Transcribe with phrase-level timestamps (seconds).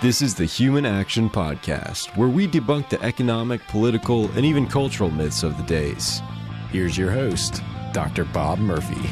[0.00, 5.10] This is the Human Action Podcast, where we debunk the economic, political, and even cultural
[5.10, 6.22] myths of the days.
[6.70, 7.60] Here's your host,
[7.92, 8.24] Dr.
[8.24, 9.10] Bob Murphy.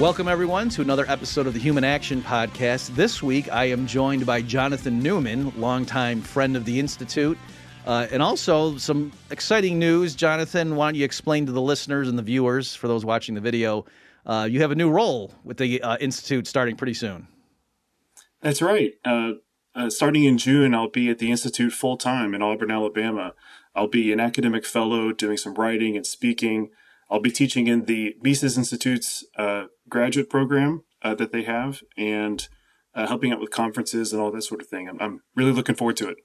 [0.00, 2.94] Welcome, everyone, to another episode of the Human Action Podcast.
[2.94, 7.36] This week, I am joined by Jonathan Newman, longtime friend of the Institute,
[7.84, 10.14] uh, and also some exciting news.
[10.14, 13.42] Jonathan, why don't you explain to the listeners and the viewers, for those watching the
[13.42, 13.84] video,
[14.24, 17.28] uh, you have a new role with the uh, Institute starting pretty soon.
[18.42, 18.92] That's right.
[19.04, 19.32] Uh,
[19.74, 23.34] uh, starting in June, I'll be at the Institute full time in Auburn, Alabama.
[23.74, 26.70] I'll be an academic fellow doing some writing and speaking.
[27.10, 32.48] I'll be teaching in the Mises Institute's uh, graduate program uh, that they have and
[32.94, 34.88] uh, helping out with conferences and all that sort of thing.
[34.88, 36.18] I'm, I'm, really looking forward to it.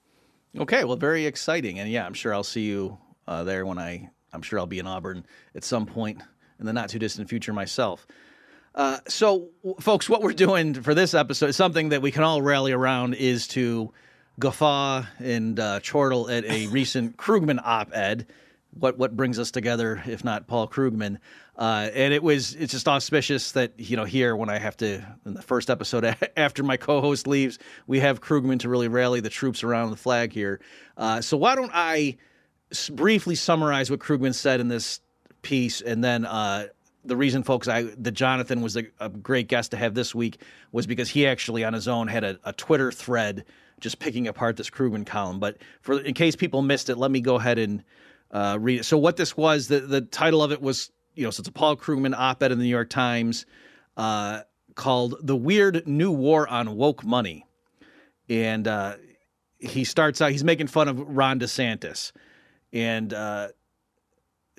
[0.58, 1.80] Okay, well, very exciting.
[1.80, 4.80] And yeah, I'm sure I'll see you uh, there when I, I'm sure I'll be
[4.80, 6.22] in Auburn at some point
[6.60, 8.08] in the not too distant future myself.
[8.76, 9.48] Uh, so,
[9.80, 13.14] folks, what we're doing for this episode is something that we can all rally around
[13.14, 13.92] is to
[14.38, 18.28] guffaw and uh, chortle at a recent Krugman op-ed.
[18.78, 21.20] What what brings us together, if not Paul Krugman?
[21.58, 25.02] Uh, and it was it's just auspicious that you know here when I have to
[25.26, 26.04] in the first episode
[26.38, 27.58] after my co-host leaves,
[27.88, 30.60] we have Krugman to really rally the troops around the flag here.
[30.98, 32.18] Uh, so why don't I
[32.92, 35.00] briefly summarize what Krugman said in this
[35.42, 36.68] piece, and then uh,
[37.06, 40.42] the reason, folks, I the Jonathan was a, a, great guest to have this week
[40.72, 43.46] was because he actually on his own had a, a Twitter thread
[43.80, 45.40] just picking apart this Krugman column.
[45.40, 47.84] But for in case people missed it, let me go ahead and
[48.32, 48.84] uh, read it.
[48.84, 51.52] So what this was, the the title of it was, you know, so it's a
[51.52, 53.46] Paul Krugman op-ed in the New York Times
[53.98, 54.42] uh,
[54.76, 57.46] called "The Weird New War on Woke Money,"
[58.30, 58.96] and uh,
[59.60, 62.12] he starts out he's making fun of Ron DeSantis,
[62.74, 63.50] and uh,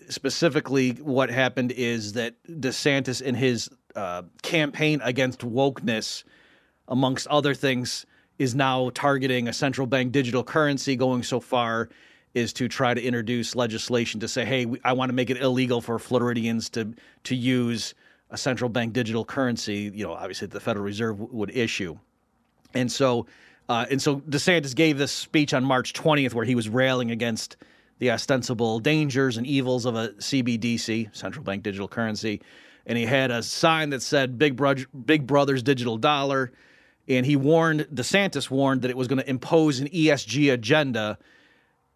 [0.08, 6.24] specifically, what happened is that DeSantis, in his uh, campaign against wokeness,
[6.88, 8.06] amongst other things,
[8.38, 11.88] is now targeting a central bank digital currency, going so far
[12.34, 15.80] is to try to introduce legislation to say, hey, I want to make it illegal
[15.80, 16.92] for Floridians to
[17.24, 17.94] to use
[18.30, 19.90] a central bank digital currency.
[19.94, 21.98] You know, obviously the Federal Reserve would issue,
[22.74, 23.26] and so
[23.68, 27.56] uh, and so DeSantis gave this speech on March 20th where he was railing against
[27.98, 32.42] the ostensible dangers and evils of a CBDC, central bank digital currency.
[32.86, 34.74] And he had a sign that said Big, Bro-
[35.04, 36.52] Big Brother's digital dollar.
[37.08, 41.18] And he warned, DeSantis warned that it was going to impose an ESG agenda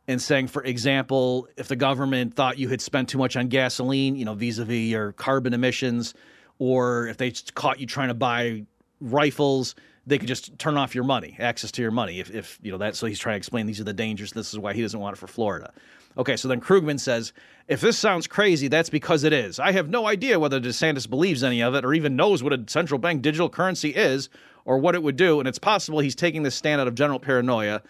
[0.09, 4.17] and saying, for example, if the government thought you had spent too much on gasoline,
[4.17, 6.15] you know, vis a vis your carbon emissions,
[6.59, 8.65] or if they caught you trying to buy
[9.01, 9.75] rifles,
[10.07, 12.21] they could just turn off your money, access to your money.
[12.21, 14.33] If, if you know that, so he's trying to explain these are the dangers.
[14.33, 15.73] This is why he doesn't want it for Florida.
[16.19, 17.33] Okay, so then Krugman says,
[17.69, 19.61] if this sounds crazy, that's because it is.
[19.61, 22.65] I have no idea whether DeSantis believes any of it or even knows what a
[22.67, 24.29] central bank digital currency is
[24.65, 25.39] or what it would do.
[25.39, 27.83] And it's possible he's taking this stand out of general paranoia.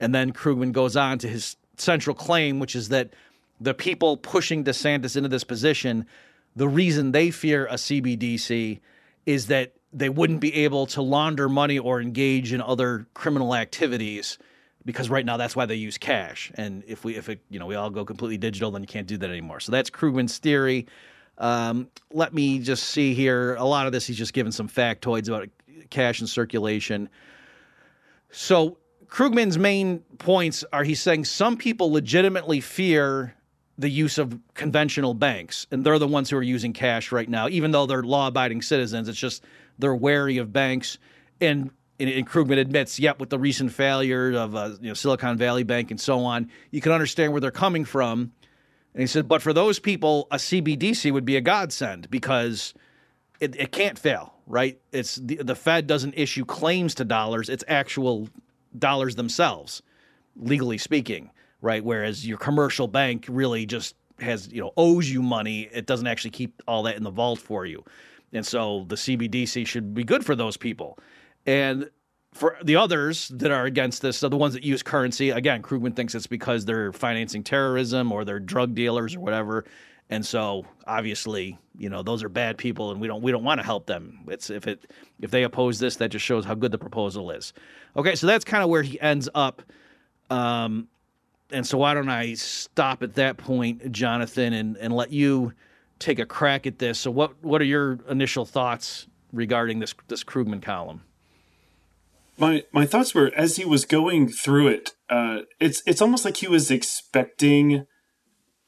[0.00, 3.10] And then Krugman goes on to his central claim, which is that
[3.60, 6.06] the people pushing DeSantis into this position,
[6.54, 8.80] the reason they fear a CBDC
[9.26, 14.36] is that they wouldn't be able to launder money or engage in other criminal activities
[14.84, 16.52] because right now that's why they use cash.
[16.54, 19.06] And if we if it you know we all go completely digital, then you can't
[19.06, 19.58] do that anymore.
[19.58, 20.86] So that's Krugman's theory.
[21.38, 23.54] Um, let me just see here.
[23.56, 25.48] A lot of this he's just given some factoids about
[25.88, 27.08] cash and circulation.
[28.30, 28.76] So
[29.06, 33.34] Krugman's main points are he's saying some people legitimately fear
[33.78, 37.48] the use of conventional banks, and they're the ones who are using cash right now,
[37.48, 39.08] even though they're law-abiding citizens.
[39.08, 39.42] It's just
[39.78, 40.98] they're wary of banks.
[41.40, 45.62] And, and Krugman admits, yep, with the recent failure of uh, you know, Silicon Valley
[45.62, 48.32] Bank and so on, you can understand where they're coming from.
[48.94, 52.72] And he said, but for those people, a CBDC would be a godsend because
[53.40, 54.80] it, it can't fail, right?
[54.92, 58.28] It's the, the Fed doesn't issue claims to dollars; it's actual
[58.76, 59.82] dollars themselves,
[60.36, 61.84] legally speaking, right?
[61.84, 66.30] Whereas your commercial bank really just has you know owes you money; it doesn't actually
[66.30, 67.84] keep all that in the vault for you.
[68.32, 70.98] And so the CBDC should be good for those people.
[71.46, 71.90] And
[72.34, 75.96] for the others that are against this, so the ones that use currency, again, Krugman
[75.96, 79.64] thinks it's because they're financing terrorism or they're drug dealers or whatever.
[80.10, 83.60] And so obviously, you know, those are bad people and we don't we don't want
[83.60, 84.20] to help them.
[84.28, 87.52] It's if it if they oppose this, that just shows how good the proposal is.
[87.96, 89.62] Okay, so that's kind of where he ends up.
[90.30, 90.88] Um
[91.50, 95.52] and so why don't I stop at that point, Jonathan, and, and let you
[95.98, 97.00] take a crack at this.
[97.00, 101.02] So, what what are your initial thoughts regarding this this Krugman column?
[102.38, 104.92] My my thoughts were as he was going through it.
[105.08, 107.86] Uh, it's it's almost like he was expecting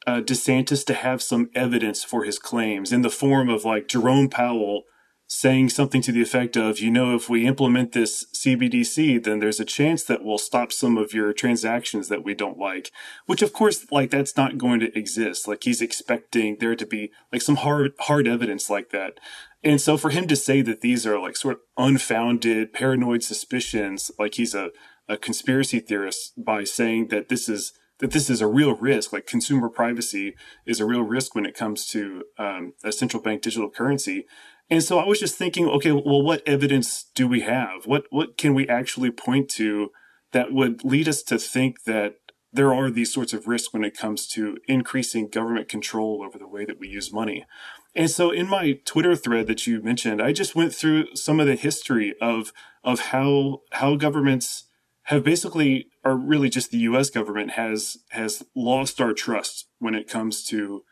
[0.06, 4.28] uh, DeSantis to have some evidence for his claims in the form of like Jerome
[4.28, 4.84] Powell
[5.30, 9.60] saying something to the effect of, you know, if we implement this CBDC, then there's
[9.60, 12.90] a chance that we'll stop some of your transactions that we don't like.
[13.26, 15.46] Which, of course, like that's not going to exist.
[15.46, 19.20] Like he's expecting there to be like some hard hard evidence like that.
[19.62, 24.10] And so for him to say that these are like sort of unfounded, paranoid suspicions,
[24.18, 24.70] like he's a,
[25.08, 29.26] a conspiracy theorist by saying that this is that this is a real risk, like
[29.26, 33.68] consumer privacy is a real risk when it comes to um, a central bank digital
[33.68, 34.24] currency.
[34.70, 37.86] And so I was just thinking, okay, well, what evidence do we have?
[37.86, 39.90] What what can we actually point to
[40.32, 42.16] that would lead us to think that
[42.52, 46.48] there are these sorts of risks when it comes to increasing government control over the
[46.48, 47.46] way that we use money?
[47.94, 51.46] And so in my Twitter thread that you mentioned, I just went through some of
[51.46, 52.52] the history of
[52.84, 54.64] of how how governments
[55.04, 60.08] have basically or really just the US government has has lost our trust when it
[60.08, 60.82] comes to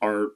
[0.00, 0.28] our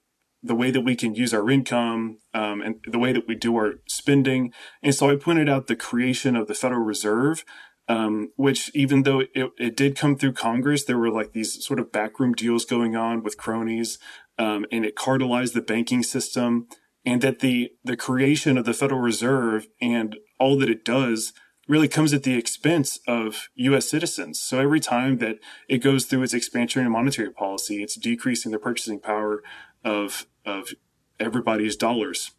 [0.42, 3.56] the way that we can use our income um, and the way that we do
[3.56, 4.52] our spending.
[4.82, 7.44] And so I pointed out the creation of the Federal Reserve,
[7.88, 11.78] um, which even though it, it, did come through Congress, there were like these sort
[11.78, 13.98] of backroom deals going on with cronies,
[14.38, 16.68] um, and it cartelized the banking system.
[17.04, 21.32] And that the the creation of the Federal Reserve and all that it does
[21.68, 23.88] really comes at the expense of U.S.
[23.88, 24.40] citizens.
[24.40, 25.36] So every time that
[25.68, 29.42] it goes through its expansionary monetary policy, it's decreasing the purchasing power
[29.84, 30.70] of of
[31.19, 32.32] everybody's dollars.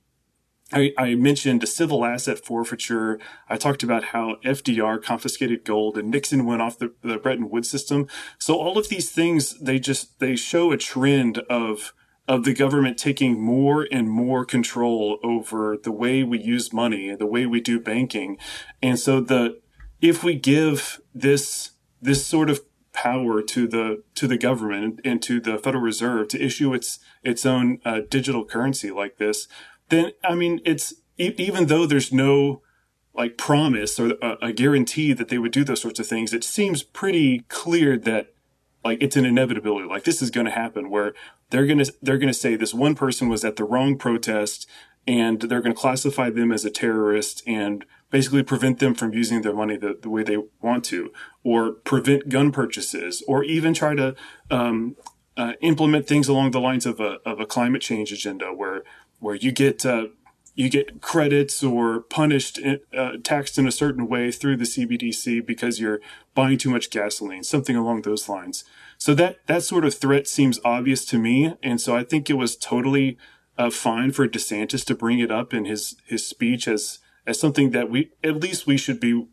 [0.72, 3.20] I, I, mentioned civil asset forfeiture.
[3.48, 7.70] I talked about how FDR confiscated gold and Nixon went off the, the Bretton Woods
[7.70, 8.08] system.
[8.40, 11.94] So all of these things, they just, they show a trend of,
[12.28, 17.28] of the government taking more and more control over the way we use money the
[17.28, 18.38] way we do banking.
[18.82, 19.60] And so the,
[20.02, 22.62] if we give this, this sort of
[22.94, 27.46] power to the to the government and to the Federal Reserve to issue its its
[27.46, 29.48] own uh, digital currency like this,
[29.90, 32.62] then I mean, it's even though there's no
[33.14, 36.44] like promise or a, a guarantee that they would do those sorts of things, it
[36.44, 38.33] seems pretty clear that
[38.84, 39.88] like it's an inevitability.
[39.88, 41.14] Like this is going to happen where
[41.50, 44.68] they're going to they're going to say this one person was at the wrong protest
[45.06, 49.42] and they're going to classify them as a terrorist and basically prevent them from using
[49.42, 51.12] their money the, the way they want to,
[51.44, 54.16] or prevent gun purchases, or even try to
[54.52, 54.96] um,
[55.36, 58.84] uh, implement things along the lines of a, of a climate change agenda where
[59.20, 60.08] where you get uh,
[60.56, 62.60] you get credits or punished
[62.96, 66.00] uh, taxed in a certain way through the CBDC because you're
[66.36, 68.64] buying too much gasoline, something along those lines.
[68.98, 72.38] So that that sort of threat seems obvious to me, and so I think it
[72.38, 73.18] was totally
[73.58, 77.72] uh, fine for DeSantis to bring it up in his his speech as as something
[77.72, 79.28] that we at least we should be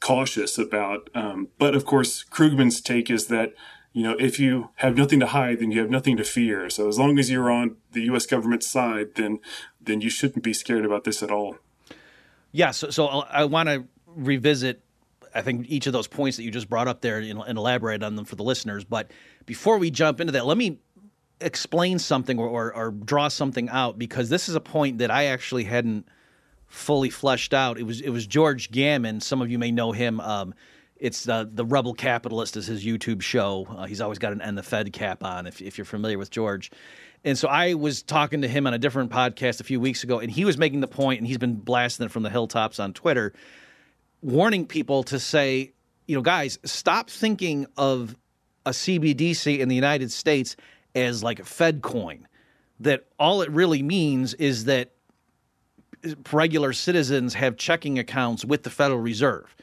[0.00, 1.08] cautious about.
[1.14, 3.54] Um, but of course, Krugman's take is that
[3.92, 6.68] you know if you have nothing to hide, then you have nothing to fear.
[6.68, 8.26] So as long as you're on the U.S.
[8.26, 9.38] government's side, then
[9.86, 11.56] then you shouldn't be scared about this at all.
[12.52, 12.70] Yeah.
[12.70, 14.80] So, so I want to revisit.
[15.34, 18.02] I think each of those points that you just brought up there and, and elaborate
[18.04, 18.84] on them for the listeners.
[18.84, 19.10] But
[19.46, 20.78] before we jump into that, let me
[21.40, 25.24] explain something or, or, or draw something out because this is a point that I
[25.24, 26.06] actually hadn't
[26.66, 27.78] fully fleshed out.
[27.78, 29.20] It was it was George Gammon.
[29.20, 30.20] Some of you may know him.
[30.20, 30.54] Um,
[30.96, 33.66] it's uh, the Rebel Capitalist is his YouTube show.
[33.68, 35.46] Uh, he's always got an "End the Fed" cap on.
[35.46, 36.70] If if you're familiar with George,
[37.24, 40.18] and so I was talking to him on a different podcast a few weeks ago,
[40.18, 42.92] and he was making the point, and he's been blasting it from the hilltops on
[42.92, 43.32] Twitter,
[44.20, 45.72] warning people to say,
[46.06, 48.14] you know, guys, stop thinking of
[48.66, 50.56] a CBDC in the United States
[50.94, 52.28] as like a Fed coin.
[52.80, 54.90] That all it really means is that
[56.32, 59.54] regular citizens have checking accounts with the Federal Reserve.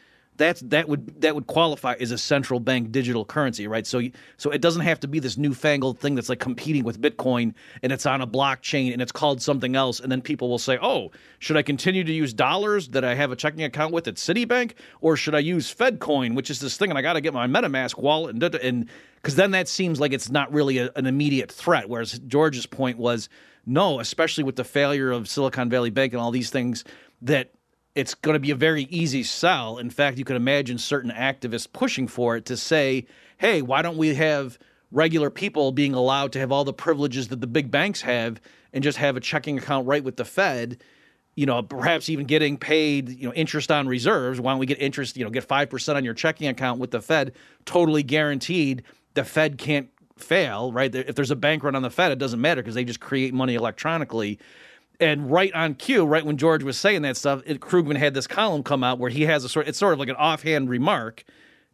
[0.42, 3.86] That's that would that would qualify as a central bank digital currency, right?
[3.86, 4.02] So
[4.38, 7.92] so it doesn't have to be this newfangled thing that's like competing with Bitcoin and
[7.92, 11.12] it's on a blockchain and it's called something else, and then people will say, "Oh,
[11.38, 14.74] should I continue to use dollars that I have a checking account with at Citibank,
[15.00, 17.46] or should I use FedCoin, which is this thing, and I got to get my
[17.46, 21.52] MetaMask wallet and and because then that seems like it's not really a, an immediate
[21.52, 23.30] threat." Whereas George's point was
[23.64, 26.84] no, especially with the failure of Silicon Valley Bank and all these things,
[27.22, 27.52] that
[27.96, 29.78] it's going to be a very easy sell.
[29.78, 33.06] In fact, you can imagine certain activists pushing for it to say,
[33.38, 34.58] hey, why don't we have
[34.92, 38.40] regular people being allowed to have all the privileges that the big banks have
[38.74, 40.82] and just have a checking account right with the Fed?
[41.36, 44.40] You know, perhaps even getting paid, you know, interest on reserves.
[44.40, 47.02] Why don't we get interest, you know, get 5% on your checking account with the
[47.02, 47.34] Fed,
[47.66, 48.84] totally guaranteed.
[49.14, 50.94] The Fed can't fail, right?
[50.94, 53.34] If there's a bank run on the Fed, it doesn't matter because they just create
[53.34, 54.40] money electronically.
[55.02, 58.28] And right on cue, right when George was saying that stuff, it, Krugman had this
[58.28, 59.68] column come out where he has a sort.
[59.68, 61.24] It's sort of like an offhand remark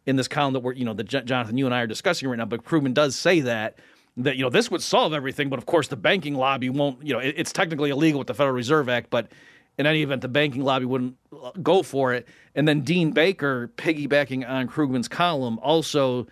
[0.06, 2.38] in this column that we're, you know, that Jonathan, you and I are discussing right
[2.38, 2.46] now.
[2.46, 3.78] But Krugman does say that
[4.18, 7.04] that you know this would solve everything, but of course the banking lobby won't.
[7.04, 9.30] You know, it, it's technically illegal with the Federal Reserve Act, but
[9.78, 12.26] in any event, the banking lobby wouldn't uh, go for it.
[12.54, 16.26] And then Dean Baker, piggybacking on Krugman's column, also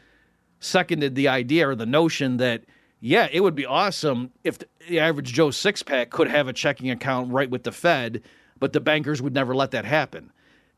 [0.58, 2.64] seconded the idea or the notion that,
[3.00, 6.90] yeah, it would be awesome if the average Joe six pack could have a checking
[6.90, 8.22] account right with the Fed,
[8.58, 10.32] but the bankers would never let that happen.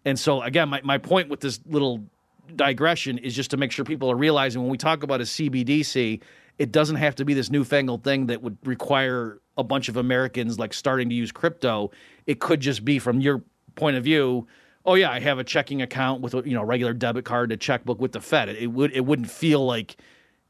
[0.04, 2.04] And so, again, my, my point with this little
[2.54, 6.20] digression is just to make sure people are realizing when we talk about a CBDC,
[6.58, 10.58] it doesn't have to be this newfangled thing that would require a bunch of Americans
[10.58, 11.90] like starting to use crypto.
[12.26, 13.42] It could just be from your
[13.76, 14.46] point of view.
[14.84, 17.52] Oh yeah, I have a checking account with a you know regular debit card, and
[17.52, 18.48] a checkbook with the Fed.
[18.48, 19.96] It would it wouldn't feel like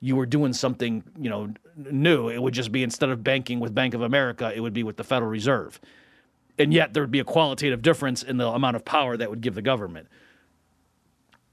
[0.01, 2.29] you were doing something you know new.
[2.29, 4.97] It would just be instead of banking with Bank of America, it would be with
[4.97, 5.81] the Federal Reserve,
[6.59, 9.41] and yet there would be a qualitative difference in the amount of power that would
[9.41, 10.09] give the government.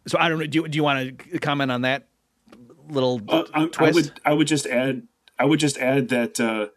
[0.08, 0.46] So I don't know.
[0.46, 2.08] Do you, do you want to comment on that
[2.90, 3.80] little uh, I, twist?
[3.80, 4.22] I would.
[4.25, 5.08] I would just add.
[5.38, 6.68] I would just add that uh,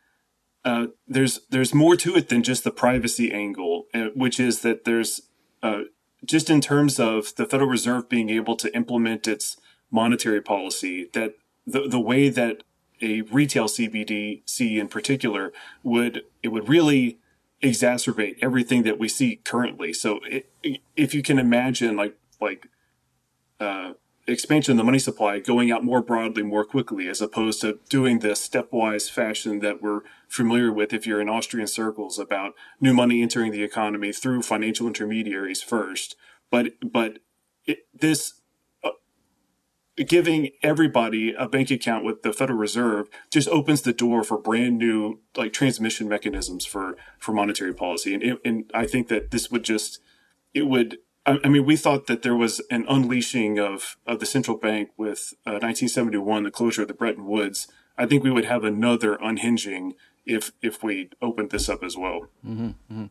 [0.64, 4.84] uh, there's there's more to it than just the privacy angle, uh, which is that
[4.84, 5.22] there's
[5.62, 5.82] uh,
[6.24, 9.56] just in terms of the Federal Reserve being able to implement its
[9.90, 11.34] monetary policy, that
[11.68, 12.62] the the way that
[13.00, 17.18] a retail CBDC in particular would it would really
[17.62, 19.92] exacerbate everything that we see currently.
[19.92, 20.48] So it,
[20.96, 22.68] if you can imagine, like like
[23.60, 23.92] uh,
[24.26, 28.18] expansion of the money supply going out more broadly more quickly as opposed to doing
[28.18, 33.22] the stepwise fashion that we're familiar with if you're in Austrian circles about new money
[33.22, 36.14] entering the economy through financial intermediaries first
[36.50, 37.20] but but
[37.64, 38.37] it, this
[40.06, 44.78] giving everybody a bank account with the Federal Reserve just opens the door for brand
[44.78, 49.64] new like transmission mechanisms for for monetary policy and and I think that this would
[49.64, 50.00] just
[50.54, 54.56] it would I, mean, we thought that there was an unleashing of, of the central
[54.56, 57.68] bank with uh, 1971, the closure of the Bretton Woods.
[57.98, 62.28] I think we would have another unhinging if if we opened this up as well.
[62.46, 63.06] Mm-hmm, mm-hmm.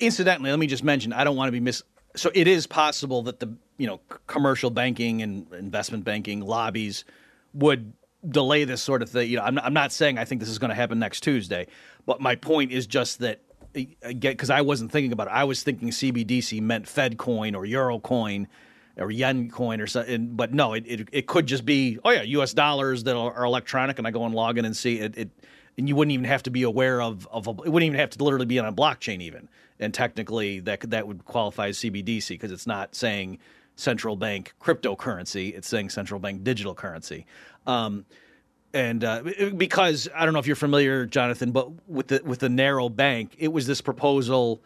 [0.00, 1.82] Incidentally, let me just mention, I don't want to be mis.
[2.16, 7.04] So it is possible that the you know commercial banking and investment banking lobbies
[7.52, 7.92] would
[8.28, 9.30] delay this sort of thing.
[9.30, 11.66] You know, I'm, I'm not saying I think this is going to happen next Tuesday,
[12.06, 13.40] but my point is just that
[13.74, 15.32] because I wasn't thinking about it.
[15.32, 18.46] I was thinking CBDC meant Fed coin or Euro coin
[18.96, 20.36] or yen coin or something.
[20.36, 22.54] But no, it, it, it could just be oh yeah, U.S.
[22.54, 25.16] dollars that are, electronic, and I go and log in and see it.
[25.16, 25.30] it
[25.76, 28.10] and you wouldn't even have to be aware of of a, it wouldn't even have
[28.10, 29.48] to literally be on a blockchain even.
[29.80, 33.38] And technically, that that would qualify as CBDC because it's not saying
[33.76, 37.26] central bank cryptocurrency; it's saying central bank digital currency.
[37.66, 38.04] Um,
[38.72, 39.22] and uh,
[39.56, 43.34] because I don't know if you're familiar, Jonathan, but with the with the narrow bank,
[43.38, 44.62] it was this proposal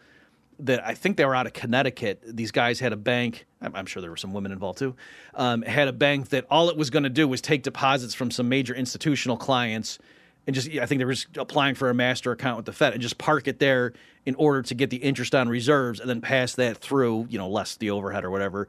[0.61, 2.21] that I think they were out of Connecticut.
[2.25, 3.45] These guys had a bank.
[3.61, 4.95] I'm, I'm sure there were some women involved too.
[5.33, 8.29] Um, had a bank that all it was going to do was take deposits from
[8.29, 9.99] some major institutional clients
[10.47, 12.93] and just I think they were just applying for a master account with the Fed
[12.93, 13.93] and just park it there
[14.25, 17.49] in order to get the interest on reserves and then pass that through, you know,
[17.49, 18.67] less the overhead or whatever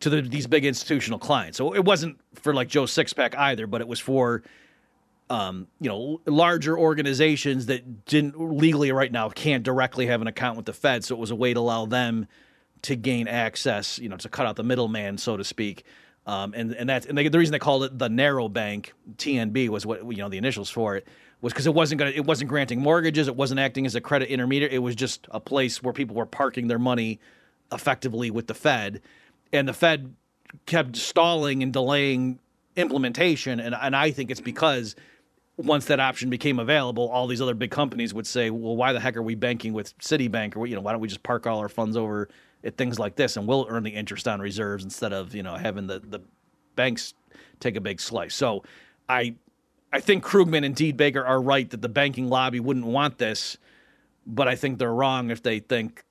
[0.00, 1.58] to the, these big institutional clients.
[1.58, 4.42] So it wasn't for like Joe Sixpack either, but it was for
[5.30, 10.58] um, you know, larger organizations that didn't legally right now can't directly have an account
[10.58, 11.04] with the Fed.
[11.04, 12.26] So it was a way to allow them
[12.82, 15.86] to gain access, you know, to cut out the middleman, so to speak.
[16.26, 19.68] Um, and and that's and they, the reason they called it the narrow bank TNB
[19.68, 21.08] was what you know the initials for it
[21.40, 24.28] was because it wasn't to it wasn't granting mortgages, it wasn't acting as a credit
[24.28, 24.72] intermediary.
[24.72, 27.18] It was just a place where people were parking their money
[27.72, 29.02] effectively with the Fed,
[29.52, 30.14] and the Fed
[30.66, 32.38] kept stalling and delaying
[32.76, 33.58] implementation.
[33.58, 34.94] And and I think it's because
[35.56, 39.00] once that option became available, all these other big companies would say, "Well, why the
[39.00, 41.58] heck are we banking with Citibank, or you know, why don't we just park all
[41.58, 42.28] our funds over
[42.64, 45.56] at things like this, and we'll earn the interest on reserves instead of you know
[45.56, 46.20] having the the
[46.76, 47.14] banks
[47.60, 48.64] take a big slice." So,
[49.08, 49.34] I
[49.92, 53.56] I think Krugman and Dean Baker are right that the banking lobby wouldn't want this,
[54.26, 56.04] but I think they're wrong if they think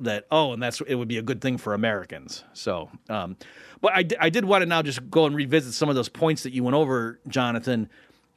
[0.00, 2.44] that oh, and that's it would be a good thing for Americans.
[2.52, 3.36] So, um,
[3.80, 6.42] but I I did want to now just go and revisit some of those points
[6.42, 7.88] that you went over, Jonathan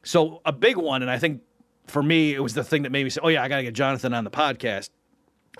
[0.02, 1.42] so a big one, and I think
[1.86, 3.62] for me it was the thing that made me say, "Oh yeah, I got to
[3.62, 4.90] get Jonathan on the podcast."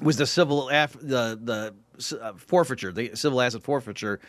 [0.00, 1.74] Was the civil af- the the
[2.12, 4.20] uh, forfeiture, the civil asset forfeiture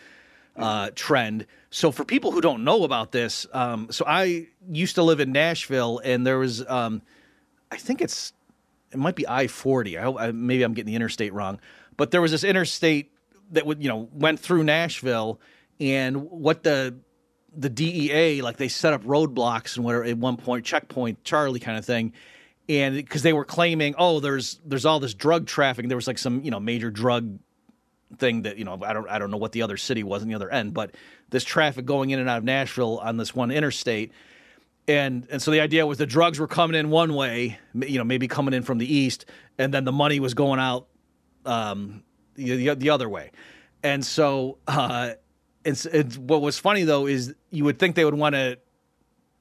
[0.55, 1.45] uh, trend.
[1.69, 5.31] So for people who don't know about this, um, so I used to live in
[5.31, 7.01] Nashville, and there was, um,
[7.71, 8.33] I think it's,
[8.91, 9.97] it might be I forty.
[9.97, 11.59] I, maybe I'm getting the interstate wrong,
[11.95, 13.09] but there was this interstate
[13.51, 15.39] that would you know went through Nashville,
[15.79, 16.95] and what the
[17.55, 21.77] the DEA, like they set up roadblocks and whatever at one point, checkpoint Charlie kind
[21.77, 22.11] of thing,
[22.67, 25.89] and because they were claiming, oh, there's there's all this drug trafficking.
[25.89, 27.39] There was like some you know major drug
[28.17, 30.27] thing that you know I don't I don't know what the other city was on
[30.27, 30.95] the other end, but
[31.29, 34.11] this traffic going in and out of Nashville on this one interstate.
[34.87, 38.03] And and so the idea was the drugs were coming in one way, you know,
[38.03, 39.25] maybe coming in from the east,
[39.57, 40.87] and then the money was going out
[41.45, 42.03] um,
[42.35, 43.31] the, the other way.
[43.83, 45.11] And so, uh,
[45.63, 48.57] it's, it's what was funny though is you would think they would want to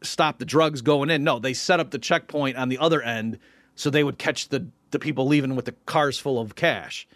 [0.03, 1.25] stop the drugs going in.
[1.25, 3.39] No, they set up the checkpoint on the other end
[3.75, 7.07] so they would catch the the people leaving with the cars full of cash.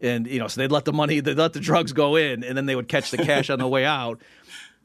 [0.00, 2.56] And you know, so they'd let the money, they'd let the drugs go in, and
[2.56, 4.20] then they would catch the cash on the way out.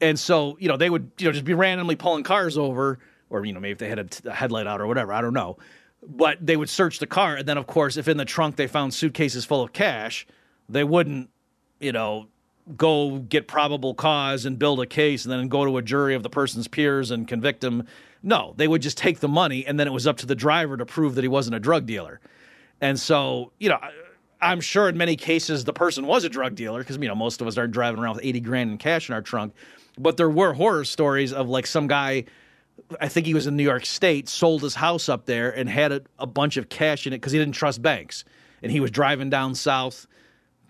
[0.00, 2.98] And so, you know, they would, you know, just be randomly pulling cars over,
[3.30, 5.34] or you know, maybe if they had a, a headlight out or whatever, I don't
[5.34, 5.58] know.
[6.04, 8.66] But they would search the car, and then of course, if in the trunk they
[8.66, 10.26] found suitcases full of cash,
[10.68, 11.30] they wouldn't,
[11.78, 12.26] you know,
[12.76, 16.22] go get probable cause and build a case and then go to a jury of
[16.22, 17.86] the person's peers and convict him.
[18.22, 20.76] No, they would just take the money and then it was up to the driver
[20.76, 22.20] to prove that he wasn't a drug dealer.
[22.80, 23.78] And so, you know,
[24.42, 27.40] I'm sure in many cases the person was a drug dealer because, you know, most
[27.40, 29.54] of us aren't driving around with 80 grand in cash in our trunk.
[29.98, 32.24] But there were horror stories of like some guy,
[33.00, 35.92] I think he was in New York State, sold his house up there and had
[35.92, 38.24] a, a bunch of cash in it because he didn't trust banks.
[38.62, 40.06] And he was driving down south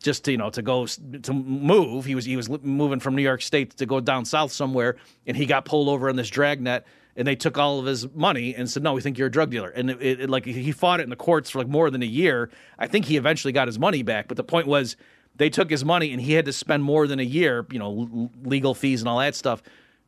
[0.03, 2.05] just to you know to go to move.
[2.05, 5.37] He was he was moving from New York State to go down south somewhere, and
[5.37, 6.85] he got pulled over in this dragnet.
[7.15, 9.51] And they took all of his money and said, "No, we think you're a drug
[9.51, 12.03] dealer." And it, it, like he fought it in the courts for like more than
[12.03, 12.51] a year.
[12.79, 14.29] I think he eventually got his money back.
[14.29, 14.97] But the point was,
[15.37, 18.31] they took his money and he had to spend more than a year, you know,
[18.45, 19.63] legal fees and all that stuff,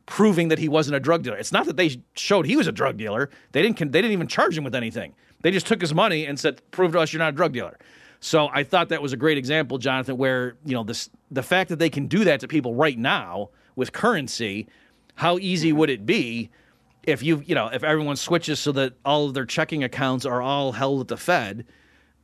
[0.05, 1.37] proving that he wasn't a drug dealer.
[1.37, 3.29] It's not that they showed he was a drug dealer.
[3.51, 3.77] They didn't.
[3.77, 5.13] They didn't even charge him with anything.
[5.41, 7.77] They just took his money and said, "Prove to us you're not a drug dealer."
[8.19, 11.69] So I thought that was a great example, Jonathan, where you know this the fact
[11.69, 14.67] that they can do that to people right now with currency,
[15.15, 16.49] how easy would it be
[17.07, 20.41] if you you know if everyone switches so that all of their checking accounts are
[20.41, 21.65] all held at the Fed,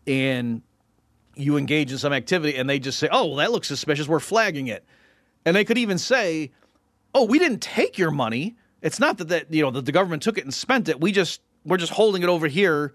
[0.07, 0.61] and
[1.35, 4.19] you engage in some activity and they just say, oh well that looks suspicious, we're
[4.19, 4.85] flagging it,
[5.45, 6.51] and they could even say,
[7.13, 8.55] oh we didn't take your money.
[8.81, 10.99] It's not that that you know that the government took it and spent it.
[10.99, 12.93] We just we're just holding it over here,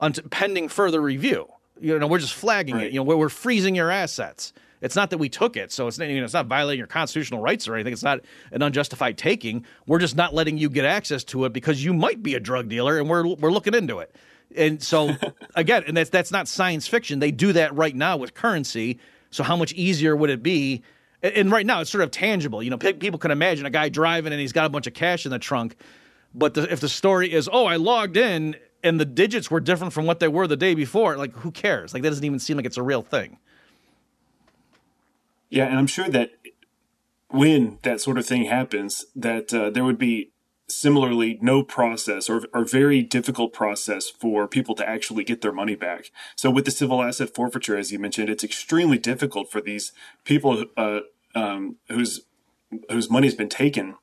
[0.00, 1.48] until, pending further review
[1.80, 2.86] you know, we're just flagging right.
[2.86, 2.92] it.
[2.92, 4.52] You know, we're, we're freezing your assets.
[4.80, 6.86] It's not that we took it, so it's not, you know, it's not violating your
[6.86, 7.92] constitutional rights or anything.
[7.92, 8.20] It's not
[8.52, 9.64] an unjustified taking.
[9.86, 12.68] We're just not letting you get access to it because you might be a drug
[12.68, 14.14] dealer, and we're we're looking into it.
[14.56, 15.14] And so
[15.54, 17.18] again, and that's that's not science fiction.
[17.18, 18.98] They do that right now with currency.
[19.30, 20.82] So how much easier would it be?
[21.22, 22.62] And right now, it's sort of tangible.
[22.62, 25.24] You know, people can imagine a guy driving and he's got a bunch of cash
[25.26, 25.76] in the trunk.
[26.34, 29.92] But the, if the story is, oh, I logged in and the digits were different
[29.92, 31.92] from what they were the day before, like who cares?
[31.92, 33.38] Like that doesn't even seem like it's a real thing.
[35.50, 36.30] Yeah, and I'm sure that
[37.30, 40.32] when that sort of thing happens, that uh, there would be
[40.68, 45.74] similarly no process or, or very difficult process for people to actually get their money
[45.74, 46.10] back.
[46.36, 49.92] So with the civil asset forfeiture, as you mentioned, it's extremely difficult for these
[50.24, 51.00] people uh,
[51.34, 52.22] um, whose
[52.90, 53.94] whose money has been taken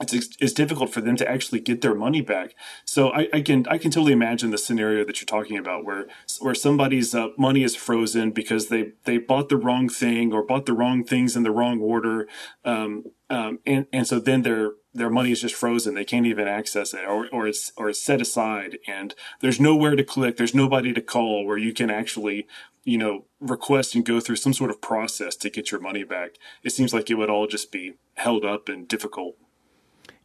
[0.00, 2.54] it's, it's difficult for them to actually get their money back.
[2.84, 6.06] So I, I, can I can totally imagine the scenario that you're talking about, where
[6.40, 10.66] where somebody's uh, money is frozen because they they bought the wrong thing or bought
[10.66, 12.26] the wrong things in the wrong order,
[12.64, 15.94] um, um, and and so then their their money is just frozen.
[15.94, 19.94] They can't even access it, or or it's or it's set aside, and there's nowhere
[19.94, 20.36] to click.
[20.36, 22.46] There's nobody to call where you can actually
[22.82, 26.32] you know request and go through some sort of process to get your money back.
[26.62, 29.36] It seems like it would all just be held up and difficult.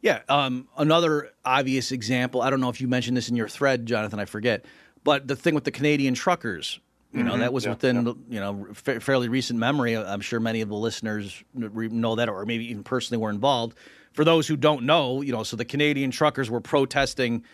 [0.02, 0.20] Yeah.
[0.28, 2.42] Um, another obvious example.
[2.42, 4.18] I don't know if you mentioned this in your thread, Jonathan.
[4.18, 4.64] I forget,
[5.04, 6.80] but the thing with the Canadian truckers.
[7.12, 7.40] You know, mm-hmm.
[7.40, 8.12] that was yeah, within yeah.
[8.28, 9.96] you know fa- fairly recent memory.
[9.96, 13.76] I'm sure many of the listeners know that, or maybe even personally were involved.
[14.12, 17.44] For those who don't know, you know, so the Canadian truckers were protesting,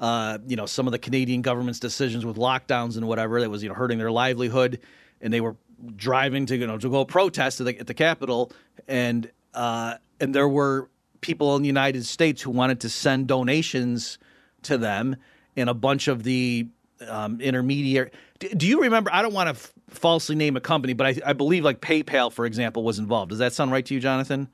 [0.00, 3.62] uh, you know, some of the Canadian government's decisions with lockdowns and whatever that was
[3.62, 4.80] you know hurting their livelihood,
[5.20, 5.54] and they were
[5.94, 8.50] driving to you know to go protest at the, at the Capitol,
[8.88, 10.88] and uh, and there were
[11.20, 14.18] people in the United States who wanted to send donations
[14.62, 15.16] to them,
[15.56, 16.66] and a bunch of the
[17.08, 18.10] um, intermediary.
[18.38, 19.10] Do, do, you remember?
[19.12, 22.32] I don't want to f- falsely name a company, but I, I, believe like PayPal,
[22.32, 23.30] for example, was involved.
[23.30, 24.48] Does that sound right to you, Jonathan?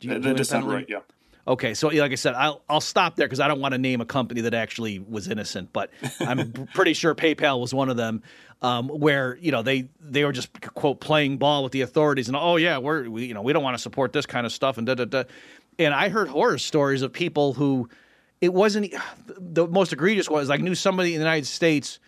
[0.00, 0.86] Do you, that, that does sound right.
[0.88, 1.00] Yeah.
[1.46, 4.02] Okay, so like I said, I'll I'll stop there because I don't want to name
[4.02, 8.22] a company that actually was innocent, but I'm pretty sure PayPal was one of them,
[8.60, 12.36] um, where you know they they were just quote playing ball with the authorities and
[12.36, 14.78] oh yeah we're we, you know we don't want to support this kind of stuff
[14.78, 15.24] and da da da,
[15.78, 17.88] and I heard horror stories of people who
[18.40, 18.94] it wasn't
[19.26, 21.98] the most egregious was I knew somebody in the United States,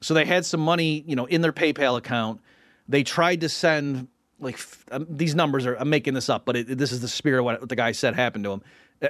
[0.00, 2.40] so they had some money, you know, in their PayPal account.
[2.88, 4.58] They tried to send like
[4.90, 7.44] um, these numbers are I'm making this up, but it, this is the spirit of
[7.44, 8.62] what the guy said happened to him,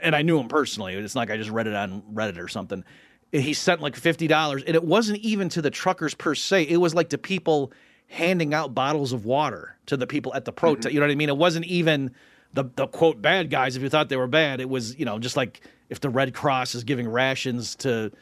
[0.02, 0.94] and I knew him personally.
[0.94, 2.84] It's not like I just read it on Reddit or something.
[3.32, 6.64] He sent like fifty dollars, and it wasn't even to the truckers per se.
[6.64, 7.72] It was like to people
[8.08, 10.88] handing out bottles of water to the people at the protest.
[10.88, 10.94] Mm-hmm.
[10.94, 11.28] You know what I mean?
[11.28, 12.10] It wasn't even
[12.52, 14.60] the the quote bad guys if you thought they were bad.
[14.60, 18.12] It was you know just like if the Red Cross is giving rations to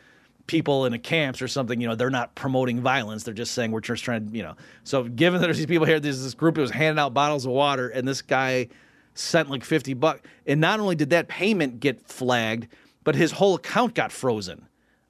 [0.48, 3.22] people in the camps or something, you know, they're not promoting violence.
[3.22, 4.56] They're just saying we're just trying to, you know.
[4.82, 7.44] So given that there's these people here, there's this group that was handing out bottles
[7.44, 8.68] of water, and this guy
[9.14, 10.22] sent like 50 bucks.
[10.46, 12.68] And not only did that payment get flagged,
[13.04, 14.66] but his whole account got frozen.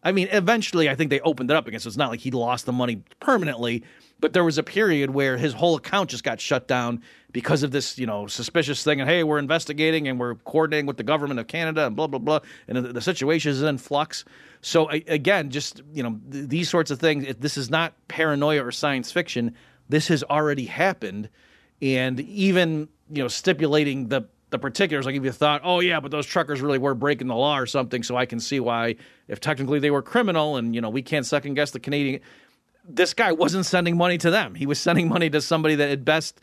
[0.09, 2.31] I mean, eventually I think they opened it up again, so it's not like he
[2.31, 3.85] lost the money permanently,
[4.21, 7.73] but there was a period where his whole account just got shut down because of
[7.73, 9.03] this, you know, suspicious thing.
[9.03, 12.19] And hey, we're investigating and we're coordinating with the government of Canada and blah blah
[12.19, 12.41] blah.
[12.69, 14.25] And the, the situation is in flux.
[14.63, 17.27] So again, just you know, th- these sorts of things.
[17.39, 19.55] This is not paranoia or science fiction.
[19.91, 21.29] This has already happened,
[21.83, 26.11] and even you know, stipulating the the particulars, like if you thought, oh yeah, but
[26.11, 29.41] those truckers really were breaking the law or something, so I can see why, if
[29.41, 32.21] technically they were criminal, and you know, we can't second guess the Canadian.
[32.89, 34.55] This guy wasn't sending money to them.
[34.55, 36.41] He was sending money to somebody that at best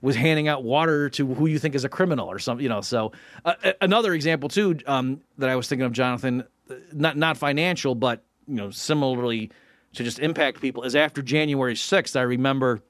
[0.00, 2.62] was handing out water to who you think is a criminal or something.
[2.62, 3.12] You know, so
[3.44, 6.44] uh, another example too um, that I was thinking of, Jonathan,
[6.92, 9.50] not not financial, but you know, similarly
[9.94, 12.14] to just impact people is after January sixth.
[12.14, 12.82] I remember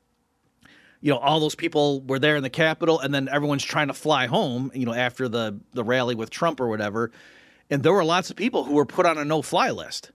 [1.01, 3.95] you know all those people were there in the Capitol, and then everyone's trying to
[3.95, 4.71] fly home.
[4.75, 7.11] You know, after the the rally with Trump or whatever,
[7.71, 10.11] and there were lots of people who were put on a no fly list,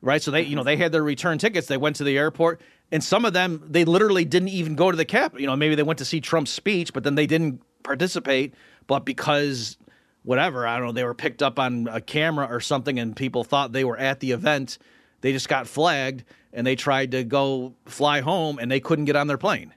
[0.00, 0.20] right?
[0.20, 1.68] So they you know they had their return tickets.
[1.68, 4.96] They went to the airport, and some of them they literally didn't even go to
[4.96, 5.40] the Capitol.
[5.40, 8.54] You know, maybe they went to see Trump's speech, but then they didn't participate.
[8.88, 9.76] But because
[10.24, 13.44] whatever I don't know, they were picked up on a camera or something, and people
[13.44, 14.78] thought they were at the event.
[15.20, 19.14] They just got flagged, and they tried to go fly home, and they couldn't get
[19.14, 19.74] on their plane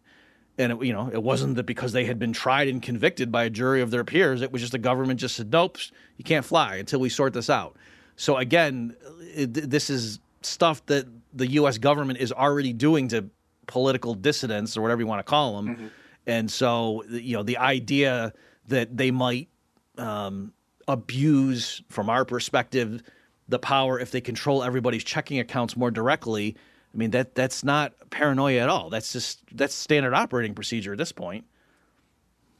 [0.58, 3.44] and it, you know it wasn't that because they had been tried and convicted by
[3.44, 5.78] a jury of their peers it was just the government just said nope
[6.18, 7.76] you can't fly until we sort this out
[8.16, 8.96] so again
[9.36, 13.30] it, this is stuff that the US government is already doing to
[13.68, 15.88] political dissidents or whatever you want to call them mm-hmm.
[16.28, 18.34] and so you know the idea
[18.68, 19.50] that they might
[19.98, 20.54] um,
[20.88, 23.02] abuse from our perspective
[23.48, 26.56] the power if they control everybody's checking accounts more directly
[26.94, 28.90] I mean that that's not paranoia at all.
[28.90, 31.46] That's just that's standard operating procedure at this point.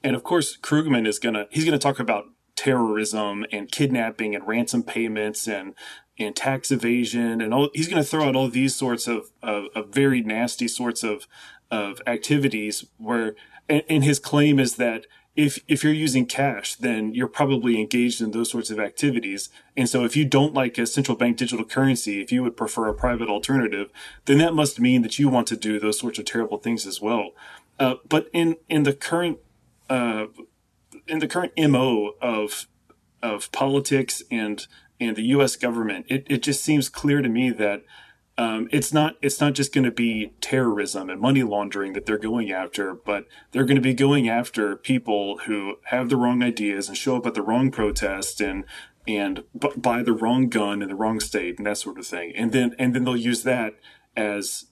[0.04, 4.84] And of course, Krugman is gonna he's gonna talk about terrorism and kidnapping and ransom
[4.84, 5.74] payments and
[6.18, 7.70] and tax evasion and all.
[7.74, 11.28] He's gonna throw out all these sorts of of, of very nasty sorts of
[11.70, 13.36] of activities where.
[13.70, 18.22] And, and his claim is that if if you're using cash, then you're probably engaged
[18.22, 19.50] in those sorts of activities.
[19.78, 22.88] And so if you don't like a central bank digital currency, if you would prefer
[22.88, 23.90] a private alternative,
[24.26, 27.02] then that must mean that you want to do those sorts of terrible things as
[27.02, 27.32] well.
[27.80, 29.40] Uh, but in in the current
[29.90, 30.26] uh,
[31.08, 32.68] in the current mo of
[33.24, 34.68] of politics and
[35.00, 35.56] and the U.S.
[35.56, 37.84] government, it, it just seems clear to me that
[38.38, 42.18] um, it's not it's not just going to be terrorism and money laundering that they're
[42.18, 46.88] going after, but they're going to be going after people who have the wrong ideas
[46.88, 48.64] and show up at the wrong protest and
[49.08, 52.34] and b- buy the wrong gun in the wrong state and that sort of thing,
[52.36, 53.76] and then and then they'll use that
[54.16, 54.66] as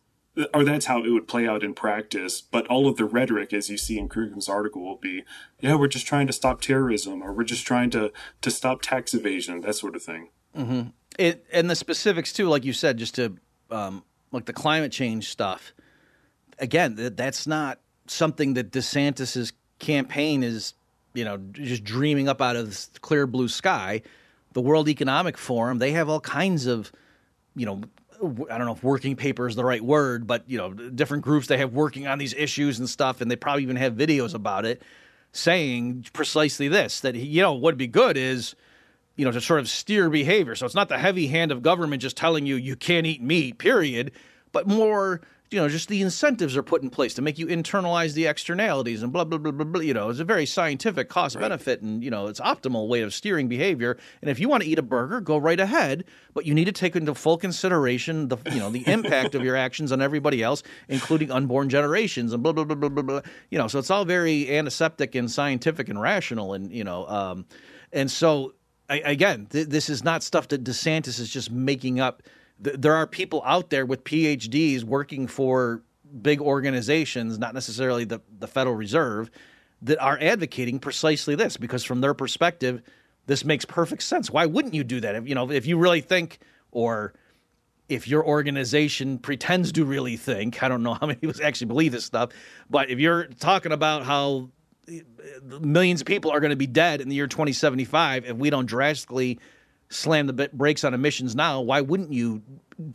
[0.53, 2.41] or that's how it would play out in practice.
[2.41, 5.23] But all of the rhetoric, as you see in Krugman's article, will be,
[5.59, 9.13] yeah, we're just trying to stop terrorism, or we're just trying to to stop tax
[9.13, 10.29] evasion, that sort of thing.
[10.55, 10.89] Mm-hmm.
[11.17, 13.37] It and the specifics too, like you said, just to
[13.71, 15.73] um, like the climate change stuff,
[16.59, 20.73] again, that, that's not something that DeSantis's campaign is,
[21.13, 24.01] you know, just dreaming up out of clear blue sky.
[24.53, 26.91] The World Economic Forum, they have all kinds of,
[27.55, 27.81] you know,
[28.49, 31.47] I don't know if working paper is the right word, but you know, different groups
[31.47, 34.65] they have working on these issues and stuff, and they probably even have videos about
[34.65, 34.81] it
[35.31, 38.55] saying precisely this that you know what'd be good is
[39.19, 40.55] you know, to sort of steer behavior.
[40.55, 43.57] So it's not the heavy hand of government just telling you you can't eat meat,
[43.57, 44.13] period,
[44.53, 45.19] but more,
[45.51, 49.03] you know, just the incentives are put in place to make you internalize the externalities
[49.03, 49.81] and blah, blah, blah, blah, blah.
[49.81, 51.41] You know, it's a very scientific cost right.
[51.41, 53.97] benefit and, you know, it's optimal way of steering behavior.
[54.21, 56.71] And if you want to eat a burger, go right ahead, but you need to
[56.71, 60.63] take into full consideration the, you know, the impact of your actions on everybody else,
[60.87, 63.21] including unborn generations and blah, blah, blah, blah, blah, blah.
[63.49, 67.45] You know, so it's all very antiseptic and scientific and rational and, you know, um,
[67.91, 68.53] and so
[68.89, 72.23] again, th- this is not stuff that DeSantis is just making up.
[72.63, 75.81] Th- there are people out there with PhDs working for
[76.21, 79.29] big organizations, not necessarily the, the Federal Reserve,
[79.81, 82.81] that are advocating precisely this because from their perspective,
[83.27, 84.29] this makes perfect sense.
[84.29, 85.15] Why wouldn't you do that?
[85.15, 86.39] If you know, if you really think
[86.71, 87.13] or
[87.87, 91.91] if your organization pretends to really think, I don't know how many people actually believe
[91.91, 92.31] this stuff,
[92.69, 94.49] but if you're talking about how
[95.43, 98.65] millions of people are going to be dead in the year 2075 if we don't
[98.65, 99.39] drastically
[99.89, 101.61] slam the brakes on emissions now.
[101.61, 102.41] Why wouldn't you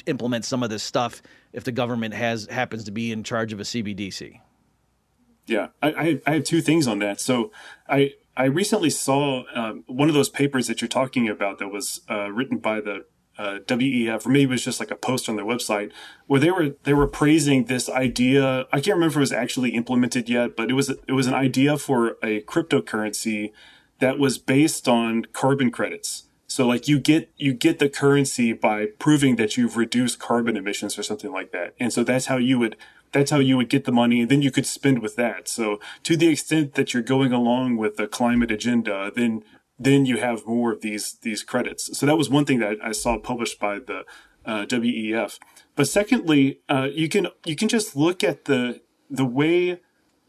[0.07, 3.61] implement some of this stuff if the government has happens to be in charge of
[3.61, 4.40] a CBDC?
[5.46, 7.20] Yeah, I, I have two things on that.
[7.20, 7.52] So
[7.88, 12.00] I I recently saw um, one of those papers that you're talking about that was
[12.11, 13.04] uh, written by the
[13.38, 15.90] uh, WEF, or maybe it was just like a post on their website,
[16.27, 18.66] where they were they were praising this idea.
[18.73, 21.35] I can't remember if it was actually implemented yet, but it was it was an
[21.35, 23.53] idea for a cryptocurrency
[24.01, 26.25] that was based on carbon credits.
[26.47, 30.99] So like you get you get the currency by proving that you've reduced carbon emissions
[30.99, 31.75] or something like that.
[31.81, 32.77] And so that's how you would
[33.12, 35.49] that's how you would get the money and then you could spend with that.
[35.49, 39.42] So to the extent that you're going along with the climate agenda, then
[39.78, 41.98] then you have more of these these credits.
[41.98, 44.04] So that was one thing that I saw published by the
[44.44, 45.38] uh, WEF.
[45.74, 49.80] But secondly, uh, you can you can just look at the the way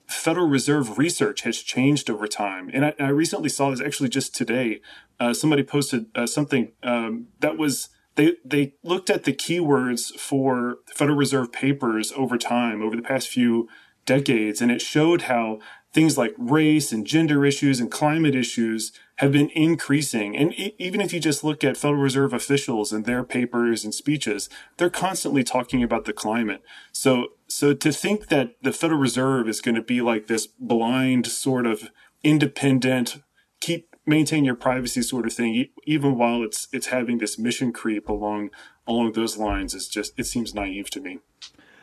[0.08, 2.70] Federal Reserve research has changed over time.
[2.74, 4.82] And I, I recently saw this actually just today.
[5.20, 10.78] Uh, somebody posted uh, something um, that was they they looked at the keywords for
[10.94, 13.68] Federal Reserve papers over time over the past few
[14.06, 15.60] decades, and it showed how
[15.96, 20.36] things like race and gender issues and climate issues have been increasing.
[20.36, 24.50] And even if you just look at Federal Reserve officials and their papers and speeches,
[24.76, 26.62] they're constantly talking about the climate.
[26.92, 31.28] So, so to think that the Federal Reserve is going to be like this blind
[31.28, 31.90] sort of
[32.26, 33.22] independent,
[33.62, 38.10] keep maintain your privacy sort of thing, even while it's it's having this mission creep
[38.10, 38.50] along
[38.86, 41.20] along those lines, is just it seems naive to me.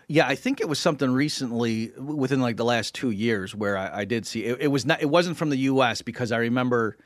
[0.08, 4.00] Yeah, I think it was something recently within like the last two years where I,
[4.00, 6.02] I did see it, it, was not it wasn't from the U.S.
[6.02, 6.96] because I remember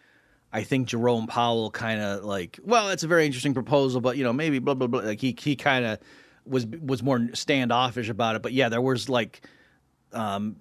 [0.53, 4.25] I think Jerome Powell kind of like well it's a very interesting proposal but you
[4.25, 5.99] know maybe blah blah blah like he he kind of
[6.45, 9.43] was was more standoffish about it but yeah there was like
[10.13, 10.57] um,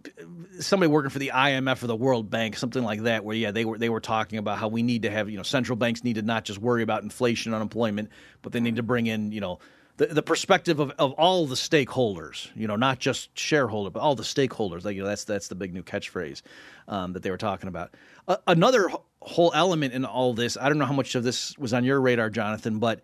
[0.60, 3.64] somebody working for the IMF or the World Bank, something like that, where yeah, they
[3.64, 6.16] were they were talking about how we need to have you know central banks need
[6.16, 8.10] to not just worry about inflation, and unemployment,
[8.42, 9.60] but they need to bring in you know
[9.98, 14.16] the, the perspective of, of all the stakeholders, you know, not just shareholder, but all
[14.16, 14.84] the stakeholders.
[14.84, 16.42] Like, you know, that's that's the big new catchphrase
[16.88, 17.94] um, that they were talking about.
[18.28, 18.90] Uh, another
[19.22, 22.02] whole element in all this, I don't know how much of this was on your
[22.02, 23.02] radar, Jonathan, but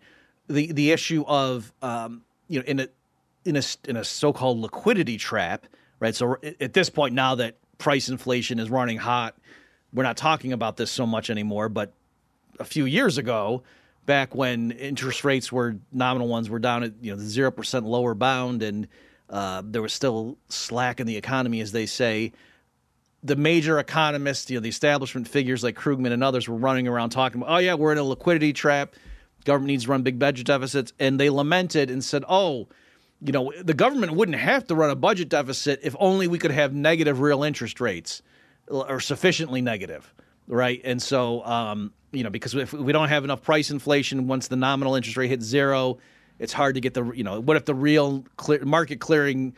[0.48, 2.88] the the issue of um, you know in a
[3.44, 5.66] in a in a so-called liquidity trap,
[5.98, 6.14] right?
[6.14, 9.34] So at this point, now that price inflation is running hot,
[9.94, 11.68] we're not talking about this so much anymore.
[11.68, 11.92] But
[12.60, 13.62] a few years ago,
[14.06, 17.86] back when interest rates were nominal ones were down at you know the zero percent
[17.86, 18.88] lower bound, and
[19.30, 22.32] uh, there was still slack in the economy, as they say.
[23.24, 27.10] The major economists, you know, the establishment figures like Krugman and others were running around
[27.10, 28.94] talking about, oh yeah, we're in a liquidity trap.
[29.44, 32.68] Government needs to run big budget deficits, and they lamented and said, oh.
[33.24, 36.50] You know, the government wouldn't have to run a budget deficit if only we could
[36.50, 38.20] have negative real interest rates
[38.66, 40.12] or sufficiently negative,
[40.48, 40.80] right?
[40.82, 44.56] And so, um, you know, because if we don't have enough price inflation once the
[44.56, 45.98] nominal interest rate hits zero,
[46.38, 49.54] it's hard to get the, you know, what if the real clear, market clearing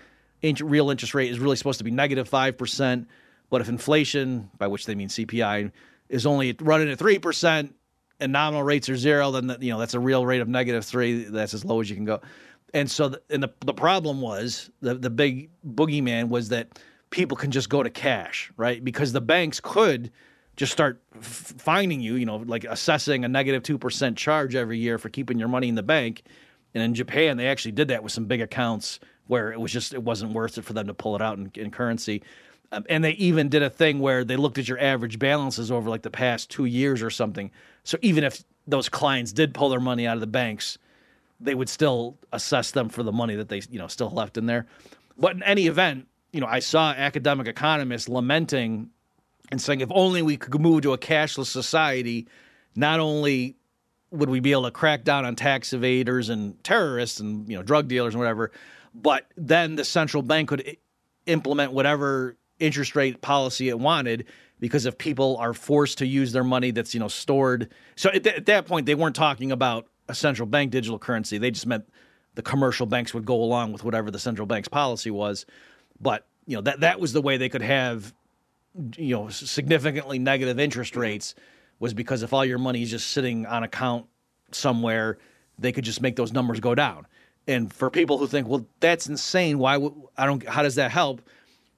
[0.61, 3.07] real interest rate is really supposed to be negative 5%,
[3.51, 5.73] but if inflation, by which they mean CPI,
[6.09, 7.73] is only running at 3%
[8.21, 10.85] and nominal rates are zero, then, the, you know, that's a real rate of negative
[10.85, 11.25] 3.
[11.25, 12.21] That's as low as you can go.
[12.73, 16.79] And so, the, and the, the problem was, the, the big boogeyman was that
[17.11, 18.85] people can just go to cash, right?
[18.85, 20.13] Because the banks could–
[20.57, 24.99] just start f- finding you, you know, like assessing a negative 2% charge every year
[24.99, 26.23] for keeping your money in the bank.
[26.75, 29.95] And in Japan, they actually did that with some big accounts where it was just,
[29.95, 32.23] it wasn't worth it for them to pull it out in, in currency.
[32.73, 35.89] Um, and they even did a thing where they looked at your average balances over
[35.89, 37.51] like the past two years or something.
[37.85, 40.79] So even if those clients did pull their money out of the banks,
[41.41, 44.47] they would still assess them for the money that they, you know, still left in
[44.47, 44.67] there.
[45.19, 48.91] But in any event, you know, I saw academic economists lamenting
[49.51, 52.27] and saying if only we could move to a cashless society,
[52.75, 53.57] not only
[54.11, 57.63] would we be able to crack down on tax evaders and terrorists and you know
[57.63, 58.51] drug dealers and whatever,
[58.95, 60.77] but then the central bank could
[61.27, 64.27] implement whatever interest rate policy it wanted
[64.61, 68.23] because if people are forced to use their money that's you know stored so at,
[68.23, 71.39] th- at that point they weren't talking about a central bank digital currency.
[71.39, 71.89] They just meant
[72.35, 75.47] the commercial banks would go along with whatever the central bank's policy was.
[76.01, 78.13] But you know that that was the way they could have
[78.97, 81.35] you know significantly negative interest rates
[81.79, 84.07] was because if all your money is just sitting on account
[84.53, 85.19] somewhere,
[85.59, 87.07] they could just make those numbers go down.
[87.47, 89.59] And for people who think, well, that's insane.
[89.59, 89.77] Why?
[89.77, 90.47] Would, I don't.
[90.47, 91.21] How does that help?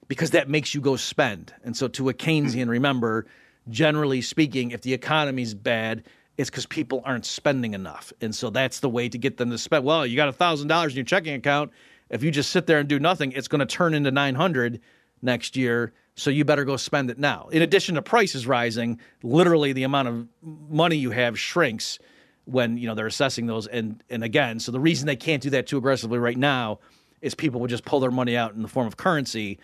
[0.07, 1.53] Because that makes you go spend.
[1.63, 3.25] And so, to a Keynesian, remember,
[3.69, 6.03] generally speaking, if the economy's bad,
[6.37, 8.13] it's because people aren't spending enough.
[8.21, 9.83] And so that's the way to get them to spend.
[9.83, 11.71] Well, you got thousand dollars in your checking account.
[12.09, 14.79] If you just sit there and do nothing, it's going to turn into nine hundred
[15.21, 17.47] next year so you better go spend it now.
[17.51, 21.99] In addition to prices rising, literally the amount of money you have shrinks
[22.45, 23.67] when you know they're assessing those.
[23.67, 26.79] And and again, so the reason they can't do that too aggressively right now
[27.21, 29.59] is people would just pull their money out in the form of currency,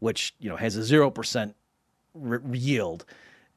[0.00, 1.54] which you know has a zero percent
[2.50, 3.04] yield,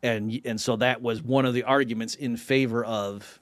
[0.04, 3.40] and and so that was one of the arguments in favor of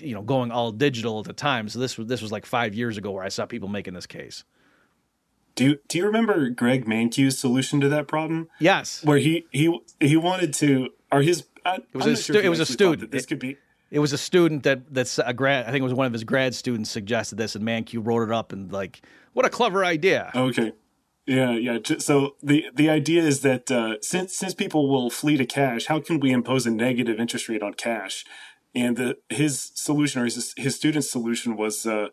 [0.00, 1.68] you know going all digital at the time.
[1.68, 4.06] So this was this was like five years ago where I saw people making this
[4.06, 4.42] case.
[5.56, 8.48] Do you, do you remember Greg Mankiw's solution to that problem?
[8.60, 12.48] Yes, where he he he wanted to or his I, it was a stu- it
[12.48, 13.10] was a student.
[13.10, 13.56] This could be.
[13.90, 15.66] It was a student that that's a grad.
[15.66, 18.32] I think it was one of his grad students suggested this, and Mankiw wrote it
[18.32, 20.30] up and like, what a clever idea.
[20.34, 20.72] Okay,
[21.26, 21.78] yeah, yeah.
[21.98, 26.00] So the the idea is that uh, since since people will flee to cash, how
[26.00, 28.24] can we impose a negative interest rate on cash?
[28.74, 32.08] And the, his solution or his his student's solution was uh,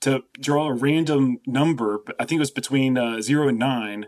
[0.00, 2.00] to draw a random number.
[2.18, 4.06] I think it was between uh, zero and nine,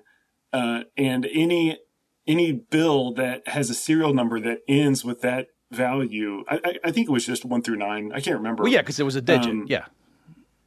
[0.53, 1.79] uh, and any
[2.26, 6.44] any bill that has a serial number that ends with that value.
[6.48, 8.12] I, I, I think it was just one through nine.
[8.12, 8.62] I can't remember.
[8.62, 9.50] Well, yeah, because it was a digit.
[9.50, 9.87] Um, yeah.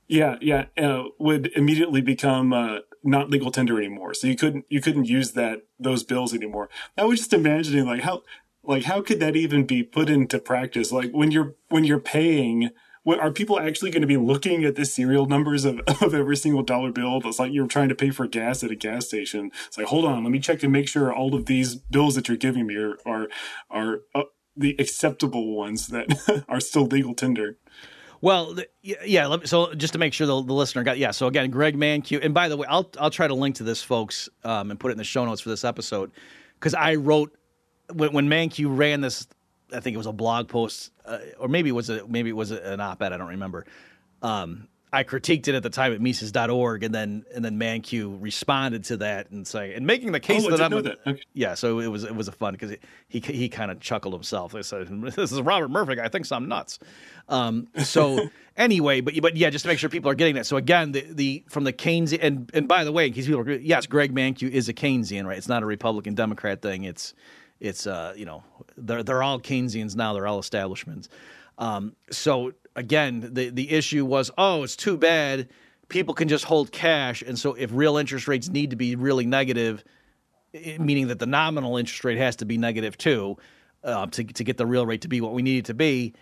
[0.07, 4.13] Yeah, yeah, uh, would immediately become uh, not legal tender anymore.
[4.13, 6.69] So you couldn't you couldn't use that those bills anymore.
[6.97, 8.23] I was just imagining like how
[8.63, 10.91] like how could that even be put into practice?
[10.91, 12.69] Like when you're when you're paying
[13.03, 16.37] what are people actually going to be looking at the serial numbers of, of every
[16.37, 17.19] single dollar bill?
[17.19, 19.51] That's like you're trying to pay for gas at a gas station.
[19.67, 22.27] It's like, hold on, let me check to make sure all of these bills that
[22.27, 23.27] you're giving me are, are,
[23.69, 24.23] are uh,
[24.55, 27.57] the acceptable ones that are still legal tender.
[28.21, 29.35] Well, yeah.
[29.43, 31.11] so just to make sure the, the, listener got yeah.
[31.11, 33.83] So again, Greg Mankiw, and by the way, I'll I'll try to link to this,
[33.83, 36.09] folks, um, and put it in the show notes for this episode
[36.57, 37.35] because I wrote
[37.91, 39.27] when when Mankiw ran this
[39.73, 42.35] I think it was a blog post, uh, or maybe it was a maybe it
[42.35, 43.13] was an op-ed.
[43.13, 43.65] I don't remember.
[44.21, 48.83] Um, I critiqued it at the time at Mises.org, and then and then Mankiw responded
[48.85, 50.99] to that and saying and making the case oh, that I'm that.
[51.07, 51.21] Okay.
[51.33, 51.55] yeah.
[51.55, 52.75] So it was it was a fun because
[53.07, 54.51] he he, he kind of chuckled himself.
[54.51, 55.99] He said, "This is Robert Murphy.
[55.99, 56.77] I think I'm nuts."
[57.27, 60.45] Um, so anyway, but but yeah, just to make sure people are getting that.
[60.45, 63.41] So again, the the from the Keynesian and and by the way, in case people
[63.41, 65.39] are, yes, Greg Mankiw is a Keynesian, right?
[65.39, 66.83] It's not a Republican Democrat thing.
[66.83, 67.15] It's
[67.63, 68.43] it's uh, you know
[68.77, 70.13] they're they're all Keynesians now.
[70.13, 71.09] They're all establishments.
[71.57, 75.49] Um, so again, the the issue was, oh, it's too bad
[75.93, 79.27] people can just hold cash, and so if real interest rates need to be really
[79.27, 79.83] negative,
[80.79, 83.37] meaning that the nominal interest rate has to be negative too,
[83.83, 86.13] uh, to to get the real rate to be what we need it to be.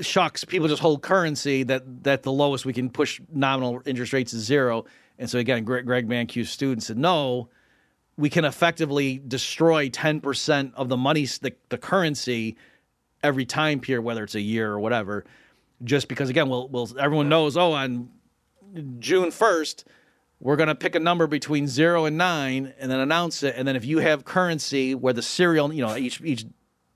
[0.00, 4.32] Shucks, people just hold currency that that the lowest we can push nominal interest rates
[4.32, 4.84] is zero,
[5.18, 7.48] and so again, Greg, Greg Mankiw's student said no
[8.16, 12.56] we can effectively destroy 10% of the money, the, the currency
[13.22, 15.24] every time period, whether it's a year or whatever,
[15.84, 18.10] just because, again, we'll, we'll, everyone knows, oh, on
[18.98, 19.84] June 1st,
[20.40, 23.54] we're going to pick a number between zero and nine and then announce it.
[23.56, 26.44] And then if you have currency where the serial, you know, each, each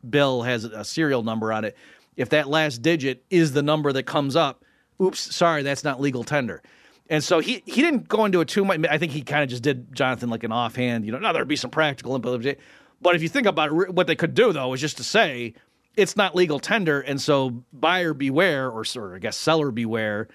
[0.09, 1.77] bill has a serial number on it,
[2.17, 4.65] if that last digit is the number that comes up,
[5.01, 6.63] oops, sorry, that's not legal tender.
[7.09, 8.81] And so he he didn't go into it too much.
[8.91, 11.47] I think he kind of just did Jonathan like an offhand, you know, now there'd
[11.47, 12.63] be some practical implications.
[13.01, 15.55] But if you think about it, what they could do though is just to say
[15.97, 20.29] it's not legal tender, and so buyer beware, or, or I guess seller beware.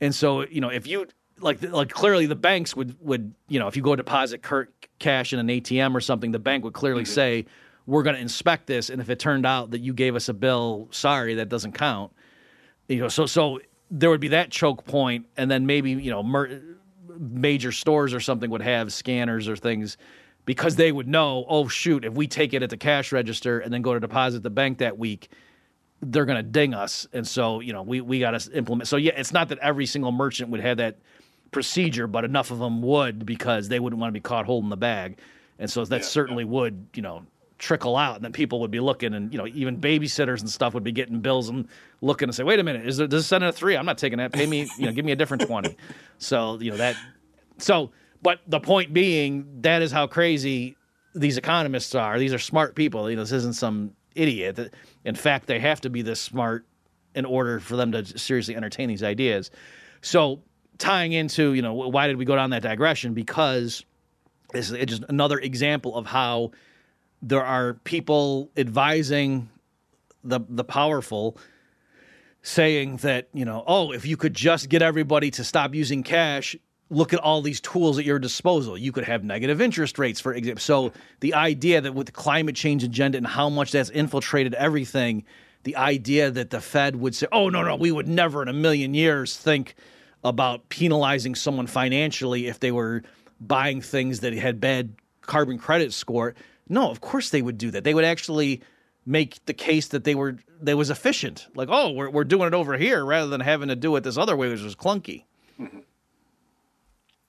[0.00, 1.06] And so you know if you
[1.40, 4.44] like like clearly the banks would would you know if you go deposit
[4.98, 7.12] cash in an ATM or something, the bank would clearly mm-hmm.
[7.12, 7.46] say
[7.86, 10.34] we're going to inspect this, and if it turned out that you gave us a
[10.34, 12.12] bill, sorry, that doesn't count.
[12.88, 16.22] You know, so so there would be that choke point, and then maybe you know
[16.22, 16.60] mer-
[17.18, 19.96] major stores or something would have scanners or things
[20.44, 23.72] because they would know, oh shoot, if we take it at the cash register and
[23.72, 25.28] then go to deposit the bank that week,
[26.00, 28.88] they're going to ding us, and so you know we we got to implement.
[28.88, 30.98] So yeah, it's not that every single merchant would have that
[31.50, 34.76] procedure, but enough of them would because they wouldn't want to be caught holding the
[34.76, 35.18] bag,
[35.58, 36.50] and so that yeah, certainly yeah.
[36.50, 37.26] would you know
[37.58, 40.74] trickle out, and then people would be looking, and you know, even babysitters and stuff
[40.74, 41.68] would be getting bills and
[42.00, 43.76] looking and say, "Wait a minute, is there does it send a three?
[43.76, 44.32] I'm not taking that.
[44.32, 45.76] Pay me, you know, give me a different twenty.
[46.20, 46.96] So you know that.
[47.58, 47.92] So,
[48.22, 50.76] but the point being, that is how crazy
[51.14, 52.18] these economists are.
[52.18, 53.08] These are smart people.
[53.08, 54.74] You know, this isn't some idiot.
[55.04, 56.66] In fact, they have to be this smart
[57.14, 59.52] in order for them to seriously entertain these ideas.
[60.00, 60.42] So,
[60.78, 63.14] tying into you know, why did we go down that digression?
[63.14, 63.84] Because
[64.54, 66.50] it's just another example of how
[67.22, 69.48] there are people advising
[70.24, 71.36] the the powerful
[72.42, 76.56] saying that you know oh if you could just get everybody to stop using cash
[76.90, 78.78] look at all these tools at your disposal.
[78.78, 80.60] You could have negative interest rates for example.
[80.60, 85.24] So the idea that with the climate change agenda and how much that's infiltrated everything
[85.64, 88.52] the idea that the fed would say oh no no we would never in a
[88.52, 89.74] million years think
[90.24, 93.02] about penalizing someone financially if they were
[93.40, 96.34] buying things that had bad carbon credit score
[96.68, 97.84] no, of course they would do that.
[97.84, 98.62] They would actually
[99.06, 101.46] make the case that they were they was efficient.
[101.54, 104.18] Like, oh, we're we're doing it over here rather than having to do it this
[104.18, 105.24] other way, which was clunky.
[105.58, 105.80] Mm-hmm.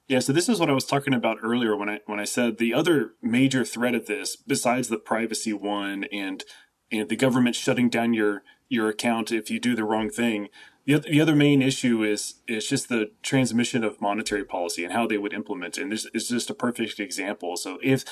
[0.10, 2.58] Yeah, so this is what I was talking about earlier when I when I said
[2.58, 6.44] the other major threat of this, besides the privacy one and
[6.92, 10.50] and the government shutting down your your account if you do the wrong thing.
[10.86, 14.94] The other, the other main issue is is just the transmission of monetary policy and
[14.94, 15.84] how they would implement it.
[15.84, 17.56] And this is just a perfect example.
[17.56, 18.04] So if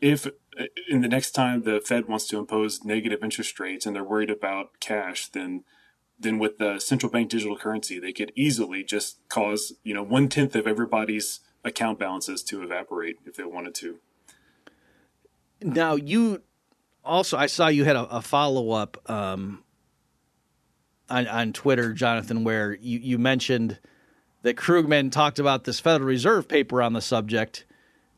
[0.00, 3.94] if uh, in the next time the Fed wants to impose negative interest rates and
[3.94, 5.64] they're worried about cash, then
[6.18, 10.28] then with the central bank digital currency, they could easily just cause you know one
[10.28, 13.98] tenth of everybody's account balances to evaporate if they wanted to.
[15.62, 16.42] Now you
[17.04, 19.62] also, I saw you had a, a follow up um,
[21.08, 23.78] on on Twitter, Jonathan, where you you mentioned
[24.42, 27.64] that Krugman talked about this Federal Reserve paper on the subject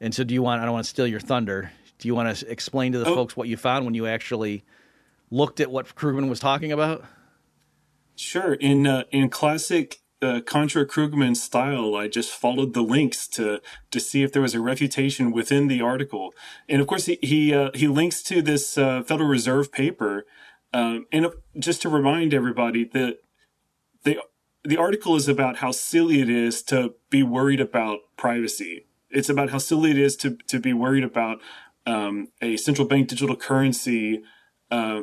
[0.01, 0.61] and so, do you want?
[0.61, 1.72] I don't want to steal your thunder.
[1.99, 3.14] Do you want to explain to the oh.
[3.14, 4.64] folks what you found when you actually
[5.30, 7.05] looked at what Krugman was talking about?
[8.14, 8.55] Sure.
[8.55, 14.01] In uh, in classic uh, Contra Krugman style, I just followed the links to to
[14.01, 16.32] see if there was a refutation within the article,
[16.68, 20.26] and of course he he uh, he links to this uh, Federal Reserve paper,
[20.72, 21.26] um, and
[21.59, 23.18] just to remind everybody that
[24.05, 24.18] the
[24.64, 29.50] the article is about how silly it is to be worried about privacy it's about
[29.50, 31.40] how silly it is to to be worried about
[31.86, 34.22] um, a central bank digital currency
[34.70, 35.02] uh,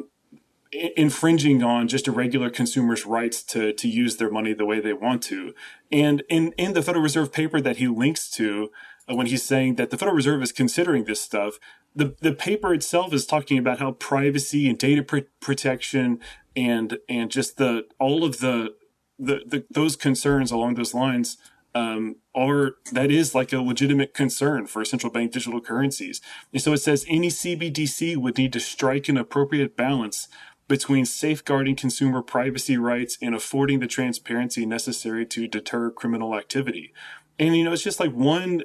[0.71, 4.93] infringing on just a regular consumer's rights to to use their money the way they
[4.93, 5.53] want to.
[5.91, 8.71] And in in the Federal Reserve paper that he links to,
[9.09, 11.59] uh, when he's saying that the Federal Reserve is considering this stuff,
[11.95, 16.19] the the paper itself is talking about how privacy and data pr- protection
[16.55, 18.75] and and just the all of the
[19.17, 21.37] the, the those concerns along those lines
[21.75, 26.21] um, are that is like a legitimate concern for central bank digital currencies.
[26.53, 30.29] And so it says any CBDC would need to strike an appropriate balance
[30.67, 36.93] between safeguarding consumer privacy rights and affording the transparency necessary to deter criminal activity.
[37.37, 38.63] And you know, it's just like one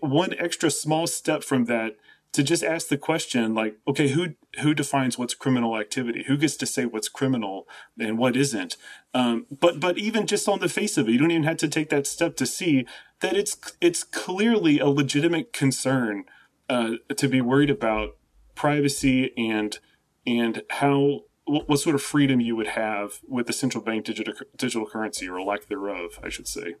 [0.00, 1.96] one extra small step from that
[2.36, 6.24] to just ask the question like okay who who defines what's criminal activity?
[6.26, 7.66] Who gets to say what's criminal
[7.98, 8.76] and what isn't?
[9.14, 11.68] Um, but but even just on the face of it you don't even have to
[11.68, 12.86] take that step to see
[13.20, 16.24] that it's it's clearly a legitimate concern
[16.68, 18.16] uh, to be worried about
[18.54, 19.78] privacy and
[20.26, 24.86] and how what sort of freedom you would have with the central bank digital digital
[24.86, 26.74] currency or lack thereof I should say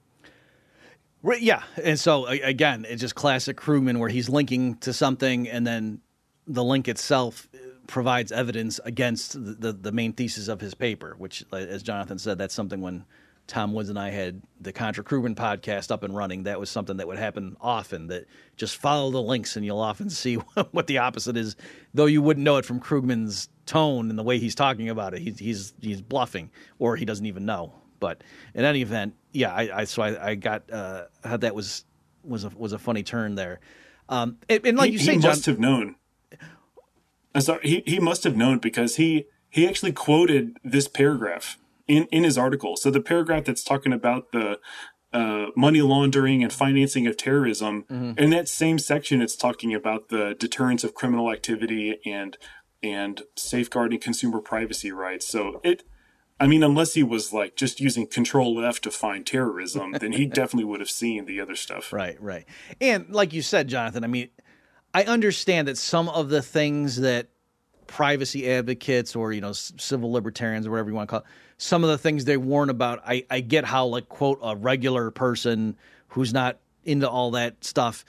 [1.38, 6.00] Yeah, and so again, it's just classic Krugman where he's linking to something, and then
[6.46, 11.14] the link itself uh, provides evidence against the, the, the main thesis of his paper.
[11.18, 13.04] Which, uh, as Jonathan said, that's something when
[13.46, 16.44] Tom Woods and I had the Contra Krugman podcast up and running.
[16.44, 18.08] That was something that would happen often.
[18.08, 20.34] That just follow the links, and you'll often see
[20.70, 21.56] what the opposite is.
[21.94, 25.22] Though you wouldn't know it from Krugman's tone and the way he's talking about it.
[25.22, 27.74] He's he's he's bluffing, or he doesn't even know.
[27.98, 28.22] But
[28.54, 31.84] in any event, yeah, I, I so I, I got uh, how that was
[32.22, 33.60] was a was a funny turn there.
[34.08, 35.96] Um, and, and like he, you say, he John, must have known.
[37.34, 42.06] I'm sorry, he he must have known because he he actually quoted this paragraph in
[42.12, 42.76] in his article.
[42.76, 44.58] So the paragraph that's talking about the
[45.12, 47.84] uh, money laundering and financing of terrorism.
[47.84, 48.18] Mm-hmm.
[48.18, 52.36] In that same section, it's talking about the deterrence of criminal activity and
[52.82, 55.26] and safeguarding consumer privacy rights.
[55.26, 55.84] So it
[56.38, 60.26] I mean, unless he was like just using Control F to find terrorism, then he
[60.26, 61.92] definitely would have seen the other stuff.
[61.92, 62.44] Right, right.
[62.80, 64.28] And like you said, Jonathan, I mean,
[64.92, 67.28] I understand that some of the things that
[67.86, 71.26] privacy advocates or you know civil libertarians or whatever you want to call it,
[71.58, 75.10] some of the things they warn about, I, I get how like quote a regular
[75.10, 75.76] person
[76.08, 78.04] who's not into all that stuff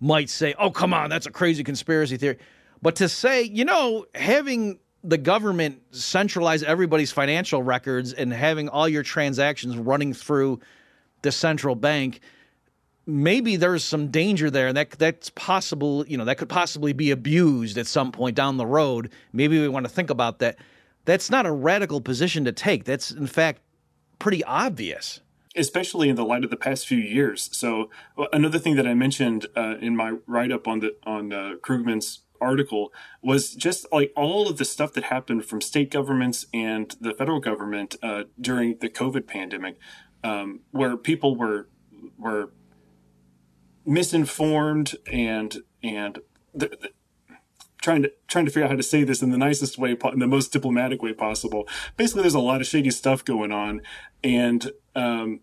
[0.00, 2.38] might say, "Oh, come on, that's a crazy conspiracy theory."
[2.82, 8.88] But to say, you know, having the government centralize everybody's financial records and having all
[8.88, 10.60] your transactions running through
[11.22, 12.20] the central bank
[13.10, 17.10] maybe there's some danger there and that that's possible you know that could possibly be
[17.10, 19.10] abused at some point down the road.
[19.32, 20.56] Maybe we want to think about that.
[21.04, 22.84] That's not a radical position to take.
[22.84, 23.60] That's in fact
[24.18, 25.20] pretty obvious.
[25.56, 27.50] Especially in the light of the past few years.
[27.52, 27.90] So
[28.32, 32.92] another thing that i mentioned uh, in my write-up on the on uh, krugman's article
[33.22, 37.40] was just like all of the stuff that happened from state governments and the federal
[37.40, 39.78] government uh, during the COVID pandemic,
[40.24, 41.68] um, where people were
[42.18, 42.52] were
[43.84, 46.20] misinformed and and
[46.54, 46.90] the, the,
[47.82, 50.18] trying to trying to figure out how to say this in the nicest way, in
[50.18, 51.68] the most diplomatic way possible.
[51.96, 53.82] Basically, there's a lot of shady stuff going on,
[54.22, 55.40] and um,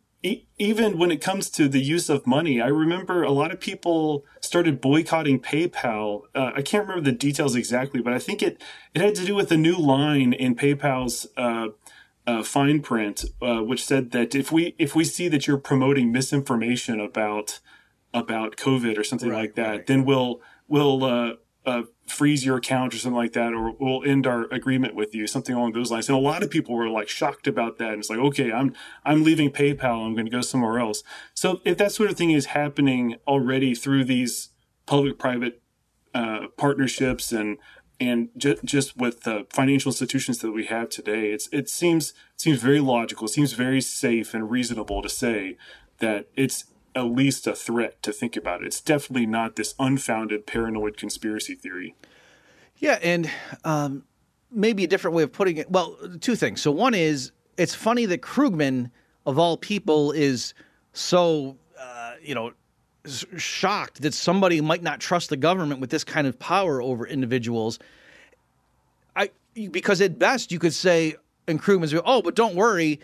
[0.57, 4.25] even when it comes to the use of money, I remember a lot of people
[4.41, 6.23] started boycotting PayPal.
[6.33, 8.61] Uh, I can't remember the details exactly, but I think it
[8.93, 11.67] it had to do with a new line in PayPal's uh,
[12.25, 16.11] uh, fine print, uh, which said that if we if we see that you're promoting
[16.11, 17.59] misinformation about
[18.13, 19.87] about COVID or something right, like that, right.
[19.87, 21.37] then we'll we'll
[21.67, 25.27] uh, freeze your account or something like that, or we'll end our agreement with you,
[25.27, 26.07] something along those lines.
[26.07, 27.89] And a lot of people were like shocked about that.
[27.91, 30.05] And it's like, okay, I'm I'm leaving PayPal.
[30.05, 31.03] I'm going to go somewhere else.
[31.33, 34.49] So if that sort of thing is happening already through these
[34.85, 35.61] public-private
[36.13, 37.57] uh, partnerships and
[37.99, 42.61] and just just with the financial institutions that we have today, it's it seems seems
[42.61, 43.25] very logical.
[43.25, 45.57] It seems very safe and reasonable to say
[45.99, 46.63] that it's
[46.97, 48.67] at least a threat to think about it.
[48.67, 51.95] It's definitely not this unfounded paranoid conspiracy theory.
[52.77, 53.29] Yeah, and
[53.63, 54.03] um,
[54.51, 55.69] maybe a different way of putting it.
[55.69, 56.61] Well, two things.
[56.61, 58.91] So one is it's funny that Krugman,
[59.25, 60.53] of all people, is
[60.93, 62.51] so uh, you know
[63.37, 67.79] shocked that somebody might not trust the government with this kind of power over individuals.
[69.15, 69.29] I
[69.71, 71.15] because at best you could say
[71.47, 72.99] in Krugman's oh, but don't worry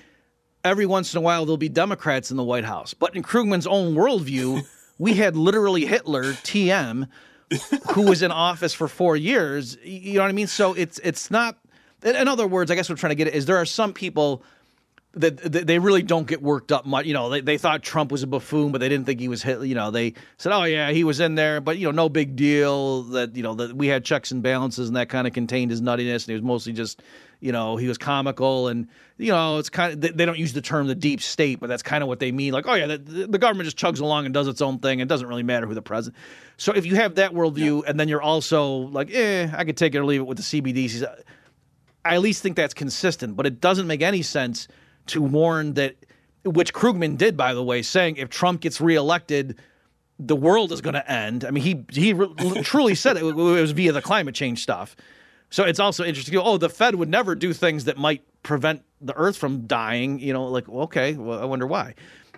[0.64, 2.94] every once in a while there'll be Democrats in the White House.
[2.94, 4.66] But in Krugman's own worldview,
[4.98, 7.08] we had literally Hitler, TM,
[7.94, 9.78] who was in office for four years.
[9.84, 10.48] You know what I mean?
[10.48, 11.58] So it's it's not.
[12.04, 13.94] In other words, I guess what I'm trying to get at is there are some
[13.94, 14.44] people
[15.16, 15.38] that,
[15.68, 17.06] they really don't get worked up much.
[17.06, 19.44] You know, they, they thought Trump was a buffoon, but they didn't think he was
[19.44, 19.62] hit.
[19.62, 22.36] You know, they said, "Oh yeah, he was in there," but you know, no big
[22.36, 23.04] deal.
[23.04, 25.82] That you know that we had checks and balances, and that kind of contained his
[25.82, 27.04] nuttiness, and he was mostly just,
[27.44, 28.88] you know, he was comical, and
[29.18, 31.68] you know, it's kind of they, they don't use the term the deep state, but
[31.68, 32.54] that's kind of what they mean.
[32.54, 35.02] Like, oh yeah, the, the, government just chugs along and does its own thing.
[35.02, 36.16] It doesn't really matter who the president.
[36.56, 37.90] So if you have that worldview, yeah.
[37.90, 40.44] and then you're also like, eh, I could take it or leave it with the
[40.44, 41.06] CBDCs.
[42.06, 44.70] I at least think that's consistent, but it doesn't make any sense
[45.08, 45.98] to warn that,
[46.46, 49.60] which Krugman did, by the way, saying if Trump gets reelected,
[50.18, 51.44] the world is going to end.
[51.44, 52.14] I mean, he he
[52.64, 54.96] truly said it, it was via the climate change stuff.
[55.54, 56.36] So it's also interesting.
[56.40, 60.18] Oh, the Fed would never do things that might prevent the Earth from dying.
[60.18, 61.94] You know, like okay, well, I wonder why.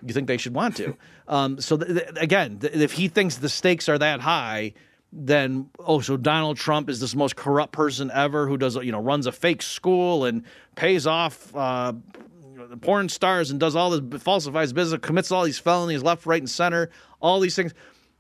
[0.06, 0.98] You think they should want to?
[1.28, 4.74] Um, so th- th- again, th- if he thinks the stakes are that high,
[5.12, 9.02] then oh, so Donald Trump is this most corrupt person ever who does you know
[9.02, 10.44] runs a fake school and
[10.76, 11.94] pays off uh,
[12.82, 16.50] porn stars and does all this falsifies business, commits all these felonies left, right, and
[16.50, 16.92] center,
[17.22, 17.74] all these things.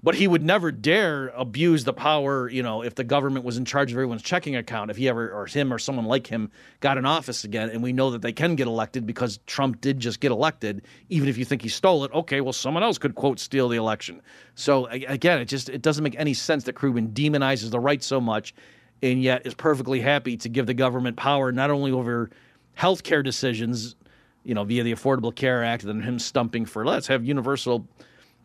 [0.05, 3.65] But he would never dare abuse the power, you know, if the government was in
[3.65, 6.99] charge of everyone's checking account, if he ever, or him or someone like him got
[6.99, 7.71] in office again.
[7.71, 10.83] And we know that they can get elected because Trump did just get elected.
[11.09, 13.77] Even if you think he stole it, okay, well, someone else could, quote, steal the
[13.77, 14.21] election.
[14.53, 18.21] So again, it just, it doesn't make any sense that Krugman demonizes the right so
[18.21, 18.53] much
[19.01, 22.29] and yet is perfectly happy to give the government power not only over
[22.77, 23.95] healthcare decisions
[24.43, 27.87] you know, via the Affordable Care Act, and him stumping for let's have universal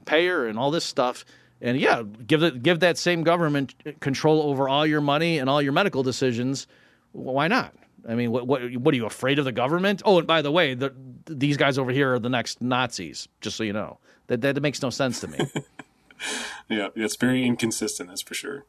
[0.06, 1.26] payer and all this stuff.
[1.60, 5.60] And yeah, give it, give that same government control over all your money and all
[5.60, 6.66] your medical decisions.
[7.12, 7.74] Why not?
[8.08, 10.02] I mean, what what what are you afraid of the government?
[10.04, 10.94] Oh, and by the way, the,
[11.26, 13.28] these guys over here are the next Nazis.
[13.40, 13.98] Just so you know,
[14.28, 15.38] that that makes no sense to me.
[16.68, 18.08] yeah, it's very inconsistent.
[18.08, 18.64] That's for sure.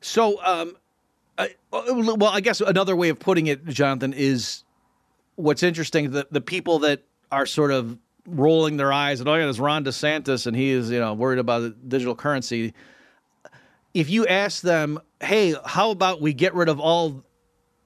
[0.00, 0.76] So, um,
[1.38, 4.64] I, well, I guess another way of putting it, Jonathan, is
[5.36, 9.44] what's interesting the the people that are sort of rolling their eyes and oh yeah,
[9.44, 12.74] there's Ron DeSantis and he is you know worried about digital currency.
[13.92, 17.24] If you ask them, hey, how about we get rid of all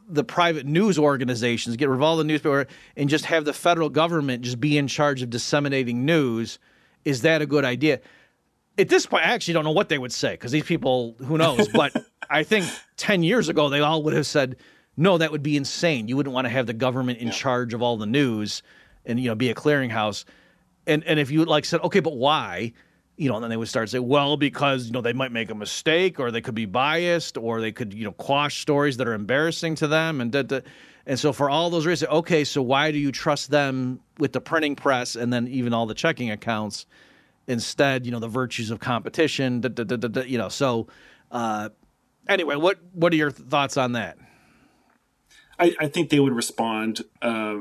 [0.08, 2.66] the private news organizations, get rid of all the newspaper,
[2.96, 6.58] and just have the federal government just be in charge of disseminating news,
[7.04, 8.00] is that a good idea?
[8.78, 11.36] At this point, I actually don't know what they would say because these people, who
[11.36, 11.68] knows?
[11.72, 11.92] But
[12.30, 12.66] I think
[12.96, 14.56] 10 years ago, they all would have said,
[14.96, 16.08] no, that would be insane.
[16.08, 17.34] You wouldn't want to have the government in yeah.
[17.34, 18.62] charge of all the news
[19.08, 20.24] and you know be a clearinghouse.
[20.86, 22.72] And and if you like said, okay, but why?
[23.16, 25.32] You know, and then they would start to say, well, because you know they might
[25.32, 28.98] make a mistake, or they could be biased, or they could you know quash stories
[28.98, 30.60] that are embarrassing to them, and da, da.
[31.06, 34.40] and so for all those reasons, okay, so why do you trust them with the
[34.40, 36.86] printing press and then even all the checking accounts?
[37.48, 40.50] Instead, you know, the virtues of competition, da, you know.
[40.50, 40.86] So,
[41.30, 41.70] uh,
[42.28, 44.18] anyway, what what are your thoughts on that?
[45.58, 47.58] I, I think they would respond uh,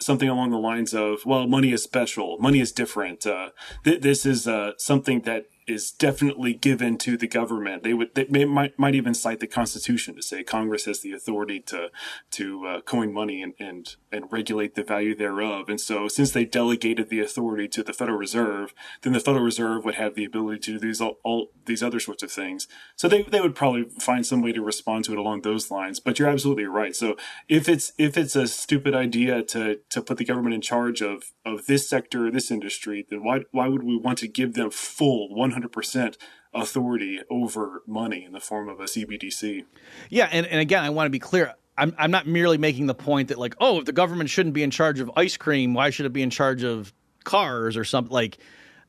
[0.00, 2.38] something along the lines of, "Well, money is special.
[2.38, 3.26] Money is different.
[3.26, 3.50] Uh,
[3.84, 7.82] th- this is uh, something that is definitely given to the government.
[7.82, 11.12] They would they may, might might even cite the Constitution to say Congress has the
[11.12, 11.90] authority to
[12.32, 15.68] to uh, coin money and, and and regulate the value thereof.
[15.68, 19.84] And so, since they delegated the authority to the Federal Reserve, then the Federal Reserve
[19.84, 22.68] would have the ability to do these all, all these other sorts of things.
[22.94, 25.98] So they they would probably find some way to respond to it along those lines.
[25.98, 26.94] But you're absolutely right.
[26.94, 27.16] So
[27.48, 31.32] if it's if it's a stupid idea to to put the government in charge of
[31.44, 35.34] of this sector, this industry, then why why would we want to give them full
[35.34, 36.16] 100 100%
[36.54, 39.64] authority over money in the form of a CBDC.
[40.10, 41.54] Yeah, and, and again, I want to be clear.
[41.78, 44.62] I'm, I'm not merely making the point that, like, oh, if the government shouldn't be
[44.62, 46.92] in charge of ice cream, why should it be in charge of
[47.24, 48.12] cars or something?
[48.12, 48.38] Like,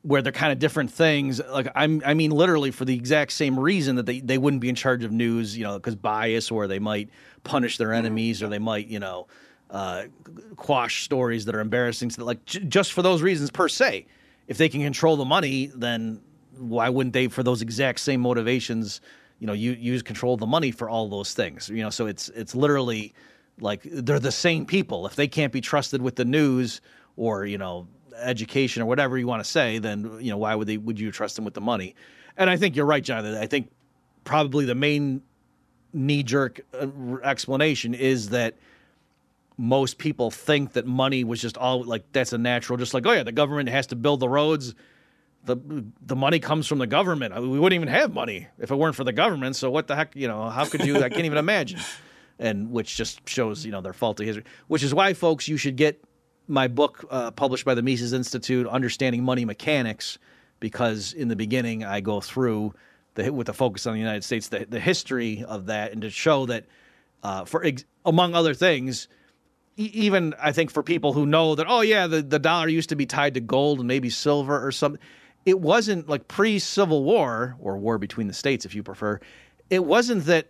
[0.03, 1.41] where they're kind of different things.
[1.49, 4.69] Like I'm, I mean, literally for the exact same reason that they, they wouldn't be
[4.69, 7.09] in charge of news, you know, because bias, or they might
[7.43, 9.27] punish their enemies, or they might, you know,
[9.69, 10.03] uh,
[10.55, 12.09] quash stories that are embarrassing.
[12.11, 14.05] So like j- just for those reasons per se,
[14.47, 16.21] if they can control the money, then
[16.59, 19.01] why wouldn't they, for those exact same motivations,
[19.39, 21.69] you know, you, use control of the money for all those things?
[21.69, 23.13] You know, so it's it's literally
[23.59, 25.05] like they're the same people.
[25.05, 26.81] If they can't be trusted with the news
[27.15, 27.87] or you know
[28.19, 31.11] education or whatever you want to say, then you know why would they would you
[31.11, 31.95] trust them with the money?
[32.37, 33.35] And I think you're right, Jonathan.
[33.35, 33.71] I think
[34.23, 35.21] probably the main
[35.93, 36.87] knee jerk uh,
[37.23, 38.55] explanation is that
[39.57, 43.11] most people think that money was just all like that's a natural, just like oh
[43.11, 44.75] yeah, the government has to build the roads.
[45.47, 47.33] The, the money comes from the government.
[47.33, 49.55] I mean, we wouldn't even have money if it weren't for the government.
[49.55, 50.49] So what the heck, you know?
[50.49, 50.97] How could you?
[50.97, 51.79] I can't even imagine.
[52.39, 54.43] And which just shows you know their faulty history.
[54.67, 56.03] Which is why, folks, you should get
[56.47, 60.19] my book uh, published by the Mises Institute, Understanding Money Mechanics,
[60.59, 62.75] because in the beginning I go through
[63.15, 66.11] the with the focus on the United States, the, the history of that, and to
[66.11, 66.65] show that,
[67.23, 69.07] uh, for ex- among other things,
[69.75, 72.95] even I think for people who know that, oh yeah, the, the dollar used to
[72.95, 75.01] be tied to gold and maybe silver or something,
[75.47, 79.19] it wasn't like pre Civil War or war between the states, if you prefer.
[79.69, 80.49] It wasn't that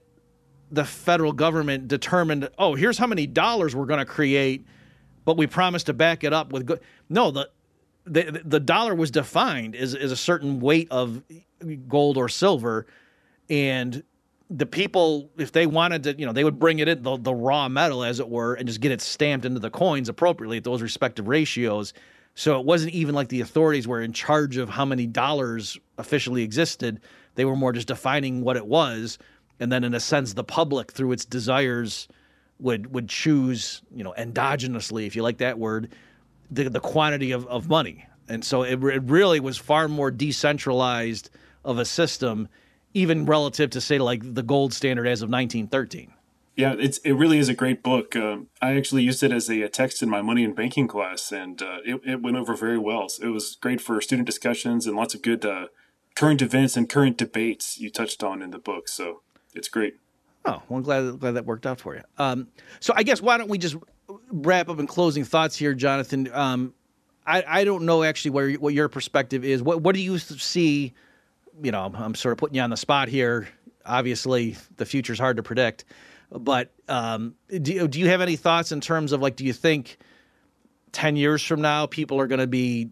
[0.72, 4.66] the federal government determined, oh, here's how many dollars we're going to create
[5.28, 6.80] but we promised to back it up with good.
[7.10, 7.50] No, the
[8.06, 11.22] the the dollar was defined as, as a certain weight of
[11.90, 12.88] gold or silver,
[13.50, 14.04] and
[14.50, 17.34] the people, if they wanted to, you know, they would bring it in the, the
[17.34, 20.64] raw metal, as it were, and just get it stamped into the coins appropriately at
[20.64, 21.94] those respective ratios.
[22.38, 26.44] So it wasn't even like the authorities were in charge of how many dollars officially
[26.44, 27.02] existed.
[27.34, 29.18] They were more just defining what it was,
[29.60, 32.08] and then in a sense, the public through its desires
[32.60, 35.96] would would choose, you know, endogenously, if you like that word,
[36.52, 38.06] the the quantity of, of money.
[38.30, 41.32] And so it, it really was far more decentralized
[41.66, 42.50] of a system,
[42.94, 46.14] even relative to say like the gold standard as of 1913.
[46.58, 48.16] Yeah, it's it really is a great book.
[48.16, 51.62] Um, I actually used it as a, text in my money and banking class, and
[51.62, 53.08] uh, it, it went over very well.
[53.10, 55.68] So it was great for student discussions and lots of good uh,
[56.16, 58.88] current events and current debates you touched on in the book.
[58.88, 59.22] So
[59.54, 59.98] it's great.
[60.46, 62.02] Oh, well, I'm glad, glad that worked out for you.
[62.18, 62.48] Um,
[62.80, 63.76] so I guess why don't we just
[64.32, 66.28] wrap up in closing thoughts here, Jonathan?
[66.34, 66.74] Um,
[67.28, 69.62] I, I don't know actually where, what your perspective is.
[69.62, 70.94] What, what do you see?
[71.62, 73.48] You know, I'm, I'm sort of putting you on the spot here.
[73.86, 75.86] Obviously, the future's hard to predict,
[76.32, 79.98] but um, do, do you have any thoughts in terms of like, do you think
[80.92, 82.90] 10 years from now, people are going to be,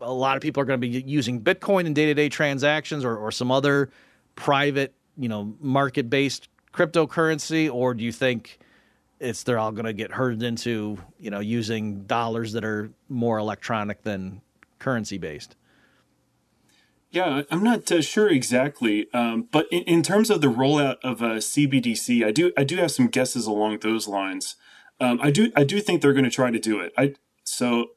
[0.00, 3.04] a lot of people are going to be using Bitcoin in day to day transactions
[3.04, 3.90] or, or some other
[4.36, 8.58] private, you know, market based cryptocurrency, or do you think
[9.18, 13.38] it's they're all going to get herded into you know using dollars that are more
[13.38, 14.40] electronic than
[14.78, 15.56] currency based?
[17.10, 21.22] Yeah, I'm not uh, sure exactly, um, but in, in, terms of the rollout of
[21.22, 24.56] a CBDC, I do I do have some guesses along those lines.
[25.00, 26.92] Um, I do I do think they're going to try to do it.
[26.98, 27.92] I so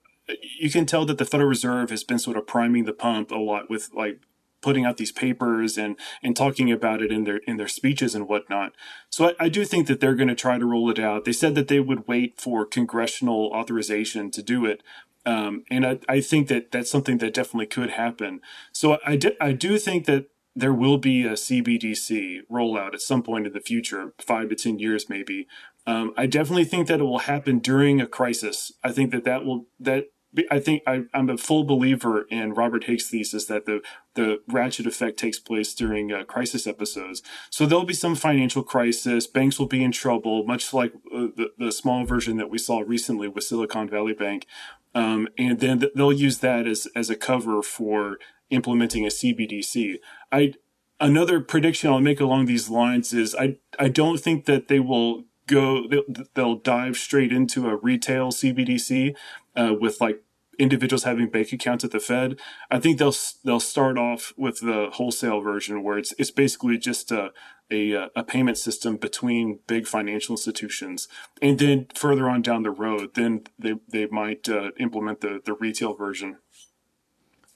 [0.59, 3.35] you can tell that the Federal Reserve has been sort of priming the pump a
[3.35, 4.21] lot with like
[4.61, 8.27] putting out these papers and and talking about it in their in their speeches and
[8.27, 8.73] whatnot.
[9.09, 11.25] So I, I do think that they're going to try to roll it out.
[11.25, 14.83] They said that they would wait for congressional authorization to do it.
[15.25, 18.41] Um, and I, I think that that's something that definitely could happen.
[18.71, 23.47] So I, I do think that there will be a CBDC rollout at some point
[23.47, 25.47] in the future, five to 10 years maybe.
[25.87, 28.71] Um, I definitely think that it will happen during a crisis.
[28.83, 30.07] I think that that will, that
[30.49, 33.81] I think I, am a full believer in Robert Higgs' thesis that the
[34.13, 37.21] the ratchet effect takes place during uh, crisis episodes.
[37.49, 39.27] So there'll be some financial crisis.
[39.27, 42.79] Banks will be in trouble, much like uh, the the small version that we saw
[42.79, 44.45] recently with Silicon Valley Bank.
[44.93, 48.17] Um, and then th- they'll use that as as a cover for
[48.49, 49.95] implementing a CBDC.
[50.31, 50.53] I
[50.99, 55.25] another prediction I'll make along these lines is I I don't think that they will
[55.47, 56.03] go they'll,
[56.33, 59.15] they'll dive straight into a retail CBDC
[59.55, 60.23] uh, with like
[60.59, 62.39] individuals having bank accounts at the Fed.
[62.69, 67.11] I think they'll they'll start off with the wholesale version where it's it's basically just
[67.11, 67.31] a
[67.71, 71.07] a, a payment system between big financial institutions,
[71.41, 75.53] and then further on down the road, then they they might uh, implement the the
[75.53, 76.37] retail version.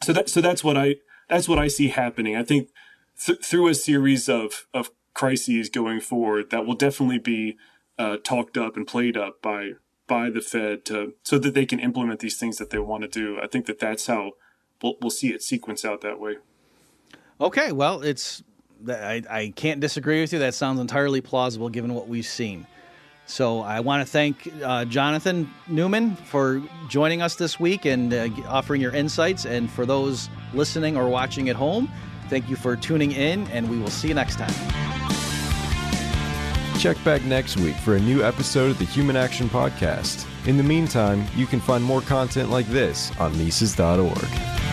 [0.04, 0.96] So that so that's what I
[1.30, 2.36] that's what I see happening.
[2.36, 2.70] I think
[3.24, 7.58] th- through a series of of crises going forward, that will definitely be
[7.98, 9.72] uh, talked up and played up by
[10.08, 13.08] by the Fed to so that they can implement these things that they want to
[13.08, 13.40] do.
[13.42, 14.34] I think that that's how
[14.82, 16.38] we'll, we'll see it sequence out that way.
[17.42, 18.44] Okay, well, it's
[18.88, 20.40] I, I can't disagree with you.
[20.40, 22.68] That sounds entirely plausible given what we've seen.
[23.28, 28.30] So I want to thank uh, Jonathan Newman for joining us this week and uh,
[28.48, 29.46] offering your insights.
[29.46, 31.92] And for those listening or watching at home,
[32.30, 35.05] thank you for tuning in, and we will see you next time.
[36.78, 40.26] Check back next week for a new episode of the Human Action Podcast.
[40.48, 44.65] In the meantime, you can find more content like this on Mises.org.